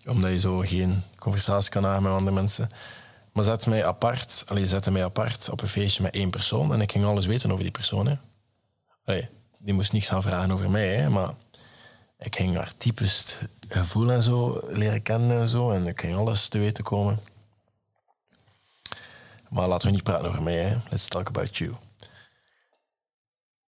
Omdat 0.08 0.30
je 0.30 0.38
zo 0.38 0.58
geen 0.58 1.02
conversatie 1.18 1.70
kan 1.70 1.84
hebben 1.84 2.02
met 2.02 2.12
andere 2.12 2.36
mensen. 2.36 2.68
Maar 3.32 3.44
zet 3.44 3.66
mij 3.66 3.84
apart, 3.84 4.44
allee, 4.46 4.66
zette 4.66 4.90
mij 4.90 5.04
apart 5.04 5.50
op 5.50 5.62
een 5.62 5.68
feestje 5.68 6.02
met 6.02 6.14
één 6.14 6.30
persoon. 6.30 6.72
En 6.72 6.80
ik 6.80 6.92
ging 6.92 7.04
alles 7.04 7.26
weten 7.26 7.50
over 7.50 7.62
die 7.62 7.72
persoon. 7.72 8.18
Hè. 9.04 9.20
Die 9.58 9.74
moest 9.74 9.92
niks 9.92 10.08
gaan 10.08 10.22
vragen 10.22 10.50
over 10.50 10.70
mij, 10.70 10.96
hè, 10.96 11.08
maar 11.08 11.34
ik 12.18 12.36
ging 12.36 12.56
haar 12.56 12.72
typisch 12.76 13.38
gevoel 13.68 14.12
en 14.12 14.22
zo 14.22 14.60
leren 14.68 15.02
kennen 15.02 15.40
en 15.40 15.48
zo. 15.48 15.70
En 15.70 15.86
ik 15.86 16.00
ging 16.00 16.16
alles 16.16 16.48
te 16.48 16.58
weten 16.58 16.84
komen. 16.84 17.18
Maar 19.52 19.68
laten 19.68 19.88
we 19.88 19.94
niet 19.94 20.02
praten 20.02 20.28
over 20.28 20.42
mij, 20.42 20.58
hè. 20.64 20.76
Let's 20.90 21.08
talk 21.08 21.28
about 21.28 21.56
you. 21.56 21.74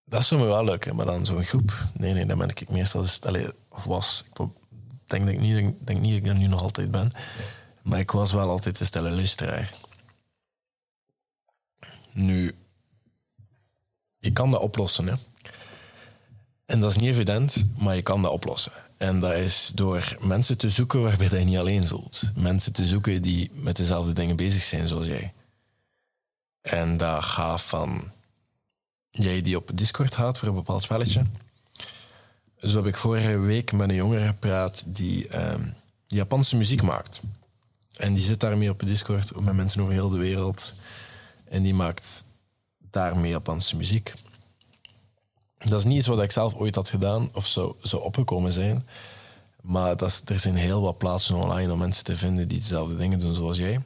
Dat 0.05 0.25
zou 0.25 0.41
me 0.41 0.47
wel 0.47 0.65
lukken, 0.65 0.97
maar 0.97 1.07
dan 1.07 1.27
zo'n 1.27 1.45
groep. 1.45 1.73
Nee, 1.93 2.13
nee, 2.13 2.27
dan 2.27 2.39
ben 2.39 2.49
ik 2.49 2.69
meestal... 2.69 3.05
Allez, 3.21 3.49
of 3.69 3.85
was. 3.85 4.25
Ik 4.33 4.47
denk, 5.05 5.27
denk, 5.27 5.41
niet, 5.41 5.75
denk, 5.87 6.01
niet 6.01 6.11
dat 6.11 6.23
ik 6.23 6.27
er 6.27 6.39
nu 6.39 6.47
nog 6.47 6.63
altijd 6.63 6.91
ben. 6.91 7.13
Maar 7.83 7.99
ik 7.99 8.11
was 8.11 8.33
wel 8.33 8.49
altijd 8.49 8.81
een 8.81 8.87
stelle 8.87 9.11
luisteraar. 9.11 9.75
Nu, 12.13 12.55
je 14.19 14.33
kan 14.33 14.51
dat 14.51 14.61
oplossen, 14.61 15.07
hè. 15.07 15.15
En 16.65 16.81
dat 16.81 16.91
is 16.91 16.97
niet 16.97 17.11
evident, 17.11 17.65
maar 17.79 17.97
je 17.97 18.03
kan 18.03 18.23
dat 18.23 18.33
oplossen. 18.33 18.73
En 18.97 19.21
dat 19.21 19.33
is 19.33 19.73
door 19.75 20.17
mensen 20.21 20.59
te 20.59 20.71
zoeken 20.71 21.03
waarbij 21.03 21.29
je, 21.29 21.39
je 21.39 21.45
niet 21.45 21.57
alleen 21.57 21.89
voelt. 21.89 22.23
Mensen 22.35 22.73
te 22.73 22.87
zoeken 22.87 23.23
die 23.23 23.51
met 23.55 23.77
dezelfde 23.77 24.13
dingen 24.13 24.37
bezig 24.37 24.63
zijn 24.63 24.89
zoals 24.89 25.07
jij. 25.07 25.33
En 26.65 26.97
dat 26.97 27.25
gaat 27.25 27.63
van 27.63 28.11
jij 29.11 29.43
die 29.43 29.57
op 29.57 29.71
Discord 29.75 30.15
gaat 30.15 30.39
voor 30.39 30.49
een 30.49 30.55
bepaald 30.55 30.83
spelletje. 30.83 31.25
Zo 32.59 32.77
heb 32.77 32.87
ik 32.87 32.97
vorige 32.97 33.39
week 33.39 33.73
met 33.73 33.89
een 33.89 33.95
jongere 33.95 34.27
gepraat 34.27 34.83
die 34.87 35.51
um, 35.53 35.75
Japanse 36.07 36.57
muziek 36.57 36.83
maakt. 36.83 37.21
En 37.97 38.15
die 38.15 38.25
zit 38.25 38.41
daarmee 38.41 38.71
op 38.71 38.87
Discord 38.87 39.41
met 39.41 39.55
mensen 39.55 39.81
over 39.81 39.93
heel 39.93 40.09
de 40.09 40.19
wereld. 40.19 40.73
En 41.45 41.63
die 41.63 41.75
maakt 41.75 42.25
daarmee 42.91 43.31
Japanse 43.31 43.77
muziek. 43.77 44.15
Dat 45.59 45.79
is 45.79 45.85
niet 45.85 45.99
iets 45.99 46.07
wat 46.07 46.23
ik 46.23 46.33
zelf 46.33 46.55
ooit 46.55 46.75
had 46.75 46.89
gedaan 46.89 47.29
of 47.33 47.47
zo 47.47 47.77
zou 47.83 48.03
opgekomen 48.03 48.53
zijn. 48.53 48.89
Maar 49.63 49.97
dat 49.97 50.23
er 50.25 50.39
zijn 50.39 50.57
heel 50.57 50.81
wat 50.81 50.99
plaatsen 50.99 51.37
online 51.37 51.73
om 51.73 51.79
mensen 51.79 52.05
te 52.05 52.17
vinden 52.17 52.49
die 52.49 52.59
dezelfde 52.59 52.97
dingen 52.97 53.21
doen 53.21 53.35
zoals 53.35 53.57
jij. 53.57 53.81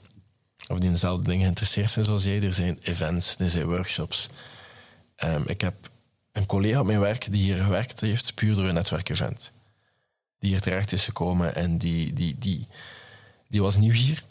Of 0.66 0.76
die 0.76 0.86
in 0.86 0.92
dezelfde 0.92 1.24
dingen 1.24 1.42
geïnteresseerd 1.42 1.90
zijn 1.90 2.04
zoals 2.04 2.24
jij. 2.24 2.42
Er 2.42 2.52
zijn 2.52 2.78
events, 2.82 3.36
er 3.38 3.50
zijn 3.50 3.66
workshops. 3.66 4.28
Um, 5.24 5.42
ik 5.46 5.60
heb 5.60 5.90
een 6.32 6.46
collega 6.46 6.80
op 6.80 6.86
mijn 6.86 7.00
werk 7.00 7.32
die 7.32 7.42
hier 7.42 7.62
gewerkt 7.62 8.00
heeft, 8.00 8.34
puur 8.34 8.54
door 8.54 8.64
een 8.64 8.74
netwerkevent. 8.74 9.52
Die 10.38 10.50
hier 10.50 10.60
terecht 10.60 10.92
is 10.92 11.04
gekomen 11.04 11.54
en 11.54 11.78
die, 11.78 12.12
die, 12.12 12.36
die, 12.38 12.66
die 13.48 13.62
was 13.62 13.76
nieuw 13.76 13.92
hier. 13.92 14.24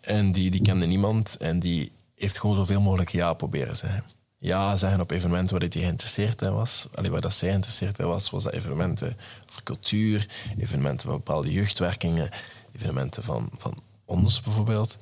En 0.00 0.32
die, 0.32 0.50
die 0.50 0.62
kende 0.62 0.86
niemand 0.86 1.36
en 1.36 1.60
die 1.60 1.92
heeft 2.16 2.38
gewoon 2.38 2.56
zoveel 2.56 2.80
mogelijk 2.80 3.10
ja 3.10 3.32
proberen 3.32 3.76
zeggen 3.76 4.04
ja 4.44 4.76
zeggen 4.76 5.00
op 5.00 5.10
evenementen 5.10 5.58
waar 5.58 5.68
hij 5.68 5.82
geïnteresseerd 5.82 6.42
in 6.42 6.52
was. 6.54 6.86
Allee, 6.94 7.10
waar 7.10 7.20
dat 7.20 7.34
zij 7.34 7.48
geïnteresseerd 7.48 7.98
in 7.98 8.06
was, 8.06 8.30
was 8.30 8.44
dat 8.44 8.52
evenementen 8.52 9.16
over 9.50 9.62
cultuur, 9.62 10.28
evenementen 10.58 11.08
van 11.08 11.16
bepaalde 11.16 11.52
jeugdwerkingen, 11.52 12.30
evenementen 12.76 13.22
van, 13.22 13.50
van 13.56 13.74
ons 14.04 14.40
bijvoorbeeld. 14.40 14.96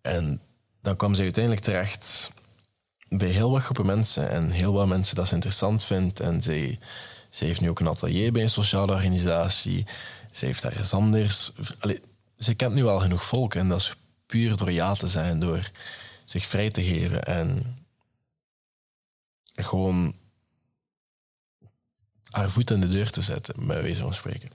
En 0.00 0.40
dan 0.82 0.96
kwam 0.96 1.14
ze 1.14 1.22
uiteindelijk 1.22 1.64
terecht 1.64 2.32
bij 3.08 3.28
heel 3.28 3.50
wat 3.50 3.62
groepen 3.62 3.86
mensen 3.86 4.30
en 4.30 4.50
heel 4.50 4.72
wat 4.72 4.86
mensen 4.86 5.16
dat 5.16 5.28
ze 5.28 5.34
interessant 5.34 5.84
vindt. 5.84 6.20
En 6.20 6.42
zij, 6.42 6.78
zij 7.30 7.46
heeft 7.46 7.60
nu 7.60 7.68
ook 7.68 7.80
een 7.80 7.88
atelier 7.88 8.32
bij 8.32 8.42
een 8.42 8.50
sociale 8.50 8.92
organisatie. 8.92 9.86
Ze 10.32 10.44
heeft 10.46 10.64
ergens 10.64 10.92
anders. 10.92 11.52
Allee, 11.78 12.00
ze 12.38 12.54
kent 12.54 12.74
nu 12.74 12.84
al 12.84 13.00
genoeg 13.00 13.24
volk 13.24 13.54
en 13.54 13.68
dat 13.68 13.80
is 13.80 13.94
puur 14.26 14.56
door 14.56 14.72
ja 14.72 14.94
te 14.94 15.08
zijn, 15.08 15.40
door 15.40 15.70
zich 16.24 16.46
vrij 16.46 16.70
te 16.70 16.82
geven 16.82 17.22
en 17.22 17.78
gewoon 19.54 20.14
haar 22.30 22.50
voet 22.50 22.70
in 22.70 22.80
de 22.80 22.86
deur 22.86 23.10
te 23.10 23.22
zetten, 23.22 23.66
bij 23.66 23.82
wijze 23.82 24.02
van 24.02 24.14
spreken. 24.14 24.50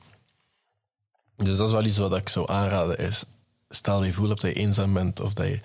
Dus 1.35 1.57
dat 1.57 1.67
is 1.67 1.73
wel 1.73 1.85
iets 1.85 1.97
wat 1.97 2.15
ik 2.15 2.29
zou 2.29 2.51
aanraden 2.51 2.97
is, 2.97 3.23
stel 3.69 4.03
je 4.03 4.13
voelt 4.13 4.29
dat 4.29 4.41
je 4.41 4.53
eenzaam 4.53 4.93
bent 4.93 5.19
of 5.19 5.33
dat 5.33 5.47
je... 5.47 5.59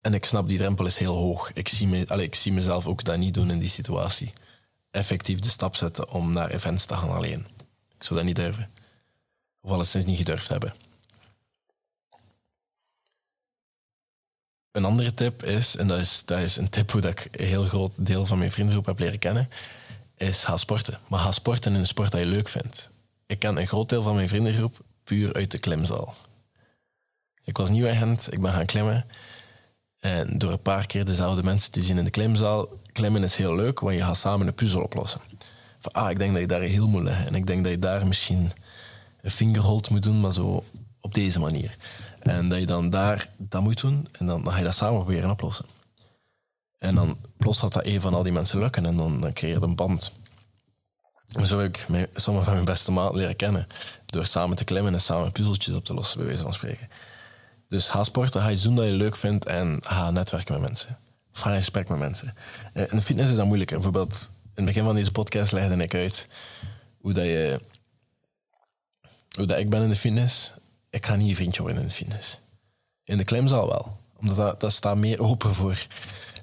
En 0.00 0.14
ik 0.14 0.24
snap, 0.24 0.48
die 0.48 0.58
drempel 0.58 0.86
is 0.86 0.98
heel 0.98 1.14
hoog. 1.14 1.52
Ik 1.52 1.68
zie, 1.68 1.88
me, 1.88 2.04
allez, 2.08 2.24
ik 2.24 2.34
zie 2.34 2.52
mezelf 2.52 2.86
ook 2.86 3.04
dat 3.04 3.18
niet 3.18 3.34
doen 3.34 3.50
in 3.50 3.58
die 3.58 3.68
situatie. 3.68 4.32
Effectief 4.90 5.38
de 5.38 5.48
stap 5.48 5.76
zetten 5.76 6.08
om 6.08 6.32
naar 6.32 6.50
events 6.50 6.84
te 6.84 6.94
gaan 6.94 7.10
alleen. 7.10 7.46
Ik 7.96 8.02
zou 8.02 8.18
dat 8.18 8.24
niet 8.24 8.36
durven. 8.36 8.70
Of 9.60 9.70
alleszins 9.70 10.04
niet 10.04 10.16
gedurfd 10.16 10.48
hebben. 10.48 10.74
Een 14.72 14.84
andere 14.84 15.14
tip 15.14 15.42
is, 15.42 15.76
en 15.76 15.86
dat 15.86 15.98
is, 15.98 16.24
dat 16.24 16.38
is 16.38 16.56
een 16.56 16.70
tip 16.70 16.90
hoe 16.90 17.00
dat 17.00 17.10
ik 17.10 17.28
een 17.30 17.46
heel 17.46 17.64
groot 17.64 18.06
deel 18.06 18.26
van 18.26 18.38
mijn 18.38 18.52
vriendengroep 18.52 18.86
heb 18.86 18.98
leren 18.98 19.18
kennen, 19.18 19.50
is 20.16 20.44
ga 20.44 20.56
sporten. 20.56 20.98
Maar 21.08 21.20
ga 21.20 21.32
sporten 21.32 21.72
in 21.72 21.78
een 21.78 21.86
sport 21.86 22.10
dat 22.10 22.20
je 22.20 22.26
leuk 22.26 22.48
vindt. 22.48 22.88
Ik 23.26 23.38
ken 23.38 23.56
een 23.56 23.66
groot 23.66 23.88
deel 23.88 24.02
van 24.02 24.14
mijn 24.14 24.28
vriendengroep 24.28 24.84
puur 25.04 25.32
uit 25.32 25.50
de 25.50 25.58
klimzaal. 25.58 26.16
Ik 27.50 27.56
was 27.56 27.70
nieuw 27.70 27.88
agent, 27.88 28.32
ik 28.32 28.40
ben 28.40 28.52
gaan 28.52 28.66
klimmen. 28.66 29.04
En 30.00 30.38
door 30.38 30.52
een 30.52 30.62
paar 30.62 30.86
keer 30.86 31.04
dezelfde 31.04 31.42
mensen 31.42 31.72
te 31.72 31.82
zien 31.82 31.98
in 31.98 32.04
de 32.04 32.10
klimzaal, 32.10 32.68
klimmen 32.92 33.22
is 33.22 33.34
heel 33.34 33.54
leuk, 33.54 33.80
want 33.80 33.94
je 33.94 34.02
gaat 34.02 34.16
samen 34.16 34.46
een 34.46 34.54
puzzel 34.54 34.82
oplossen. 34.82 35.20
Van, 35.80 35.92
ah, 35.92 36.10
ik 36.10 36.18
denk 36.18 36.32
dat 36.32 36.40
je 36.40 36.46
daar 36.46 36.60
heel 36.60 36.88
moet 36.88 37.02
leggen. 37.02 37.26
En 37.26 37.34
ik 37.34 37.46
denk 37.46 37.62
dat 37.64 37.72
je 37.72 37.78
daar 37.78 38.06
misschien 38.06 38.52
een 39.20 39.30
fingerhold 39.30 39.90
moet 39.90 40.02
doen, 40.02 40.20
maar 40.20 40.32
zo 40.32 40.64
op 41.00 41.14
deze 41.14 41.38
manier. 41.38 41.76
En 42.20 42.48
dat 42.48 42.60
je 42.60 42.66
dan 42.66 42.90
daar 42.90 43.28
dat 43.36 43.62
moet 43.62 43.80
doen 43.80 44.08
en 44.12 44.26
dan, 44.26 44.50
ga 44.52 44.58
je 44.58 44.64
dat 44.64 44.74
samen 44.74 44.98
proberen 44.98 45.30
oplossen. 45.30 45.66
En 46.78 46.94
dan 46.94 47.18
plots 47.36 47.60
had 47.60 47.72
dat 47.72 47.86
een 47.86 48.00
van 48.00 48.14
al 48.14 48.22
die 48.22 48.32
mensen 48.32 48.58
lukken 48.58 48.86
en 48.86 48.96
dan, 48.96 49.20
dan 49.20 49.32
creëer 49.32 49.58
je 49.58 49.62
een 49.62 49.74
band. 49.74 50.12
Zo 51.44 51.58
heb 51.58 51.76
ik 51.76 52.08
sommige 52.14 52.44
van 52.44 52.54
mijn 52.54 52.64
beste 52.64 52.92
maat 52.92 53.14
leren 53.14 53.36
kennen. 53.36 53.66
Door 54.06 54.26
samen 54.26 54.56
te 54.56 54.64
klimmen 54.64 54.92
en 54.92 55.00
samen 55.00 55.32
puzzeltjes 55.32 55.74
op 55.74 55.84
te 55.84 55.94
lossen, 55.94 56.18
bij 56.18 56.26
wijze 56.26 56.42
van 56.42 56.54
spreken. 56.54 56.88
Dus 57.70 57.88
ga 57.88 58.04
sporten, 58.04 58.40
ga 58.40 58.50
iets 58.50 58.62
doen 58.62 58.74
dat 58.74 58.86
je 58.86 58.92
leuk 58.92 59.16
vindt 59.16 59.44
en 59.44 59.78
ga 59.80 60.10
netwerken 60.10 60.52
met 60.52 60.62
mensen. 60.62 60.98
Of 61.32 61.40
ga 61.40 61.50
in 61.50 61.56
gesprek 61.56 61.88
met 61.88 61.98
mensen. 61.98 62.34
En 62.72 62.90
in 62.90 63.02
fitness 63.02 63.30
is 63.30 63.36
dat 63.36 63.46
moeilijker. 63.46 63.76
Bijvoorbeeld, 63.76 64.30
in 64.42 64.50
het 64.54 64.64
begin 64.64 64.84
van 64.84 64.94
deze 64.94 65.12
podcast 65.12 65.52
legde 65.52 65.82
ik 65.82 65.94
uit 65.94 66.28
hoe 67.00 67.12
dat 67.12 67.24
je... 67.24 67.60
Hoe 69.36 69.46
dat 69.46 69.58
ik 69.58 69.70
ben 69.70 69.82
in 69.82 69.88
de 69.88 69.96
fitness 69.96 70.52
ik 70.90 71.06
ga 71.06 71.16
niet 71.16 71.28
een 71.28 71.34
vriendje 71.34 71.62
worden 71.62 71.80
in 71.80 71.86
de 71.88 71.94
fitness. 71.94 72.38
In 73.04 73.16
de 73.16 73.24
klimzaal 73.24 73.68
wel. 73.68 73.98
Omdat 74.16 74.36
dat, 74.36 74.60
dat 74.60 74.72
staat 74.72 74.96
meer 74.96 75.20
open 75.20 75.54
voor, 75.54 75.86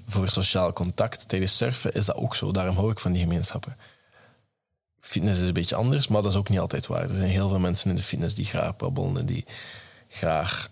voor 0.08 0.30
sociaal 0.30 0.74
contact. 0.74 1.28
Tijdens 1.28 1.58
surfen 1.58 1.94
is 1.94 2.06
dat 2.06 2.16
ook 2.16 2.36
zo. 2.36 2.52
Daarom 2.52 2.76
hou 2.76 2.92
ik 2.92 3.00
van 3.00 3.12
die 3.12 3.22
gemeenschappen. 3.22 3.76
Fitness 5.00 5.42
is 5.42 5.48
een 5.48 5.54
beetje 5.54 5.76
anders, 5.76 6.08
maar 6.08 6.22
dat 6.22 6.32
is 6.32 6.38
ook 6.38 6.50
niet 6.50 6.60
altijd 6.60 6.88
waar. 6.88 7.10
Er 7.10 7.16
zijn 7.16 7.30
heel 7.30 7.50
veel 7.50 7.60
mensen 7.60 7.90
in 7.90 7.96
de 7.96 8.02
fitness 8.02 8.36
die 8.36 8.46
graag 8.46 8.76
babbelen 8.76 9.18
en 9.18 9.26
die 9.26 9.46
graag... 10.08 10.70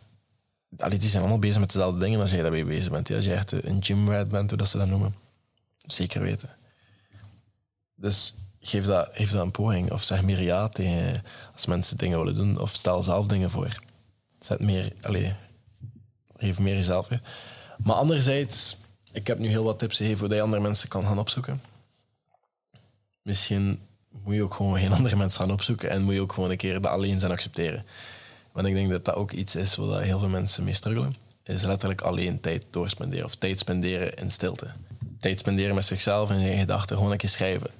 Allee, 0.77 0.99
die 0.99 1.09
zijn 1.09 1.21
allemaal 1.21 1.39
bezig 1.39 1.59
met 1.59 1.71
dezelfde 1.71 1.99
dingen 1.99 2.19
als 2.19 2.31
jij 2.31 2.41
daarbij 2.41 2.65
bezig 2.65 2.91
bent. 2.91 3.11
Als 3.11 3.25
je 3.25 3.33
echt 3.33 3.51
een 3.51 3.83
gymrat 3.83 4.29
bent, 4.29 4.49
hoe 4.49 4.59
dat 4.59 4.67
ze 4.67 4.77
dat 4.77 4.88
noemen. 4.88 5.15
Zeker 5.85 6.21
weten. 6.21 6.49
Dus 7.95 8.33
geef 8.59 8.85
dat, 8.85 9.09
geef 9.11 9.31
dat 9.31 9.41
een 9.41 9.51
poging. 9.51 9.91
Of 9.91 10.03
zeg 10.03 10.23
meer 10.23 10.41
ja 10.41 10.69
tegen 10.69 11.23
als 11.53 11.65
mensen 11.65 11.97
dingen 11.97 12.17
willen 12.17 12.35
doen. 12.35 12.59
Of 12.59 12.69
stel 12.69 13.03
zelf 13.03 13.25
dingen 13.25 13.49
voor. 13.49 13.79
Zet 14.39 14.59
meer, 14.59 14.93
allez, 15.01 15.31
geef 16.38 16.59
meer 16.59 16.75
jezelf. 16.75 17.09
Maar 17.77 17.95
anderzijds, 17.95 18.77
ik 19.11 19.27
heb 19.27 19.39
nu 19.39 19.47
heel 19.47 19.63
wat 19.63 19.79
tips 19.79 19.97
gegeven 19.97 20.25
hoe 20.25 20.35
je 20.35 20.41
andere 20.41 20.61
mensen 20.61 20.89
kan 20.89 21.03
gaan 21.03 21.19
opzoeken. 21.19 21.61
Misschien 23.21 23.79
moet 24.23 24.35
je 24.35 24.43
ook 24.43 24.53
gewoon 24.53 24.77
geen 24.77 24.93
andere 24.97 25.15
mensen 25.15 25.39
gaan 25.41 25.51
opzoeken 25.51 25.89
en 25.89 26.03
moet 26.03 26.13
je 26.13 26.21
ook 26.21 26.33
gewoon 26.33 26.51
een 26.51 26.57
keer 26.57 26.81
dat 26.81 26.91
alleen 26.91 27.19
zijn 27.19 27.31
accepteren. 27.31 27.85
Want 28.55 28.67
ik 28.67 28.73
denk 28.73 28.89
dat 28.89 29.05
dat 29.05 29.15
ook 29.15 29.31
iets 29.31 29.55
is 29.55 29.75
waar 29.75 30.01
heel 30.01 30.19
veel 30.19 30.29
mensen 30.29 30.63
mee 30.63 30.73
struggelen. 30.73 31.15
Is 31.43 31.63
letterlijk 31.63 32.01
alleen 32.01 32.39
tijd 32.39 32.63
doorspenderen 32.69 33.25
of 33.25 33.35
tijd 33.35 33.59
spenderen 33.59 34.13
in 34.13 34.31
stilte. 34.31 34.67
Tijd 35.19 35.39
spenderen 35.39 35.75
met 35.75 35.85
zichzelf 35.85 36.29
en 36.29 36.39
je 36.39 36.57
gedachten, 36.57 36.95
gewoon 36.95 37.11
een 37.11 37.17
keer 37.17 37.29
schrijven 37.29 37.71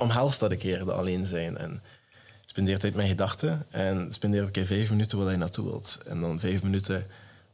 omhelst 0.00 0.40
dat 0.40 0.50
een 0.50 0.58
keer, 0.58 0.92
alleen 0.92 1.26
zijn. 1.26 1.56
En 1.56 1.82
spendeer 2.44 2.78
tijd 2.78 2.94
met 2.94 3.06
gedachten 3.06 3.66
en 3.70 4.12
spendeer 4.12 4.42
een 4.42 4.50
keer 4.50 4.66
vijf 4.66 4.90
minuten 4.90 5.18
waar 5.18 5.30
je 5.30 5.36
naartoe 5.36 5.64
wilt. 5.64 5.98
En 6.06 6.20
dan 6.20 6.40
vijf 6.40 6.62
minuten 6.62 7.06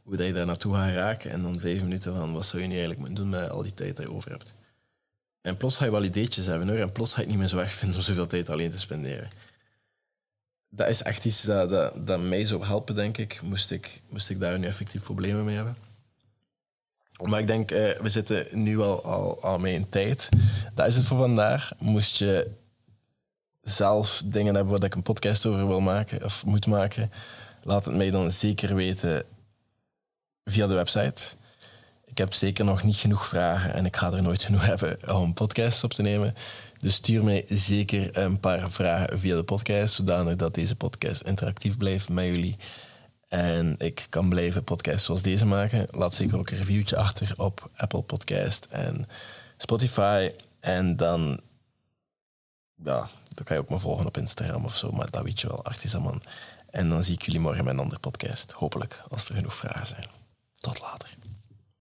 hoe 0.03 0.15
dat 0.15 0.27
je 0.27 0.33
daar 0.33 0.45
naartoe 0.45 0.73
gaat 0.73 0.93
raken 0.93 1.31
en 1.31 1.41
dan 1.41 1.59
vijf 1.59 1.81
minuten 1.81 2.15
van 2.15 2.33
wat 2.33 2.45
zou 2.45 2.61
je 2.61 2.67
nu 2.67 2.73
eigenlijk 2.73 3.07
moeten 3.07 3.23
doen 3.23 3.41
met 3.41 3.49
al 3.49 3.61
die 3.61 3.73
tijd 3.73 3.97
die 3.97 4.05
je 4.05 4.13
over 4.13 4.31
hebt. 4.31 4.53
En 5.41 5.57
plots 5.57 5.77
ga 5.77 5.85
je 5.85 5.91
wel 5.91 6.03
ideetjes 6.03 6.45
hebben 6.45 6.67
hoor, 6.67 6.77
en 6.77 6.91
plots 6.91 7.13
ga 7.13 7.15
je 7.15 7.21
het 7.21 7.29
niet 7.29 7.39
meer 7.39 7.47
zo 7.47 7.57
erg 7.57 7.73
vinden 7.73 7.97
om 7.97 8.03
zoveel 8.03 8.27
tijd 8.27 8.49
alleen 8.49 8.71
te 8.71 8.79
spenderen. 8.79 9.29
Dat 10.69 10.87
is 10.87 11.03
echt 11.03 11.25
iets 11.25 11.41
dat, 11.41 11.91
dat, 12.07 12.21
mij 12.21 12.45
zou 12.45 12.65
helpen, 12.65 12.95
denk 12.95 13.17
ik, 13.17 13.39
moest 13.41 13.71
ik, 13.71 14.01
moest 14.09 14.29
ik 14.29 14.39
daar 14.39 14.59
nu 14.59 14.67
effectief 14.67 15.03
problemen 15.03 15.45
mee 15.45 15.55
hebben. 15.55 15.77
Maar 17.21 17.39
ik 17.39 17.47
denk, 17.47 17.71
eh, 17.71 17.99
we 17.99 18.09
zitten 18.09 18.45
nu 18.51 18.79
al, 18.79 19.03
al, 19.03 19.43
al 19.43 19.59
mee 19.59 19.73
in 19.73 19.89
tijd. 19.89 20.29
Dat 20.73 20.87
is 20.87 20.95
het 20.95 21.05
voor 21.05 21.17
vandaag. 21.17 21.71
Moest 21.77 22.17
je 22.17 22.51
zelf 23.61 24.21
dingen 24.25 24.55
hebben 24.55 24.73
waar 24.73 24.83
ik 24.83 24.95
een 24.95 25.01
podcast 25.01 25.45
over 25.45 25.67
wil 25.67 25.79
maken 25.79 26.23
of 26.23 26.45
moet 26.45 26.67
maken, 26.67 27.11
laat 27.63 27.85
het 27.85 27.95
mij 27.95 28.11
dan 28.11 28.31
zeker 28.31 28.75
weten 28.75 29.23
via 30.45 30.67
de 30.67 30.73
website. 30.73 31.35
Ik 32.05 32.17
heb 32.17 32.33
zeker 32.33 32.65
nog 32.65 32.83
niet 32.83 32.95
genoeg 32.95 33.25
vragen 33.25 33.73
en 33.73 33.85
ik 33.85 33.95
ga 33.95 34.11
er 34.11 34.21
nooit 34.21 34.43
genoeg 34.43 34.65
hebben 34.75 35.15
om 35.15 35.33
podcasts 35.33 35.83
op 35.83 35.93
te 35.93 36.01
nemen. 36.01 36.35
Dus 36.77 36.93
stuur 36.93 37.23
mij 37.23 37.45
zeker 37.47 38.17
een 38.17 38.39
paar 38.39 38.71
vragen 38.71 39.19
via 39.19 39.35
de 39.35 39.43
podcast, 39.43 39.93
zodanig 39.93 40.35
dat 40.35 40.53
deze 40.53 40.75
podcast 40.75 41.21
interactief 41.21 41.77
blijft 41.77 42.09
met 42.09 42.25
jullie. 42.25 42.57
En 43.27 43.75
ik 43.77 44.07
kan 44.09 44.29
blijven 44.29 44.63
podcasts 44.63 45.05
zoals 45.05 45.21
deze 45.21 45.45
maken. 45.45 45.87
Laat 45.91 46.13
zeker 46.13 46.37
ook 46.37 46.49
een 46.49 46.57
reviewtje 46.57 46.97
achter 46.97 47.33
op 47.37 47.69
Apple 47.75 48.01
Podcast 48.01 48.67
en 48.69 49.05
Spotify. 49.57 50.31
En 50.59 50.95
dan, 50.95 51.39
ja, 52.83 53.09
dan 53.33 53.43
kan 53.43 53.55
je 53.55 53.61
ook 53.61 53.69
me 53.69 53.79
volgen 53.79 54.05
op 54.05 54.17
Instagram 54.17 54.65
of 54.65 54.77
zo, 54.77 54.91
maar 54.91 55.11
dat 55.11 55.23
weet 55.23 55.41
je 55.41 55.47
wel, 55.47 55.63
Artisaman. 55.63 56.21
En 56.69 56.89
dan 56.89 57.03
zie 57.03 57.13
ik 57.13 57.21
jullie 57.21 57.39
morgen 57.39 57.63
met 57.63 57.73
een 57.73 57.79
andere 57.79 57.99
podcast. 57.99 58.51
Hopelijk, 58.51 59.03
als 59.09 59.29
er 59.29 59.35
genoeg 59.35 59.55
vragen 59.55 59.87
zijn. 59.87 60.05
Tot 60.59 60.79
later. 60.79 61.17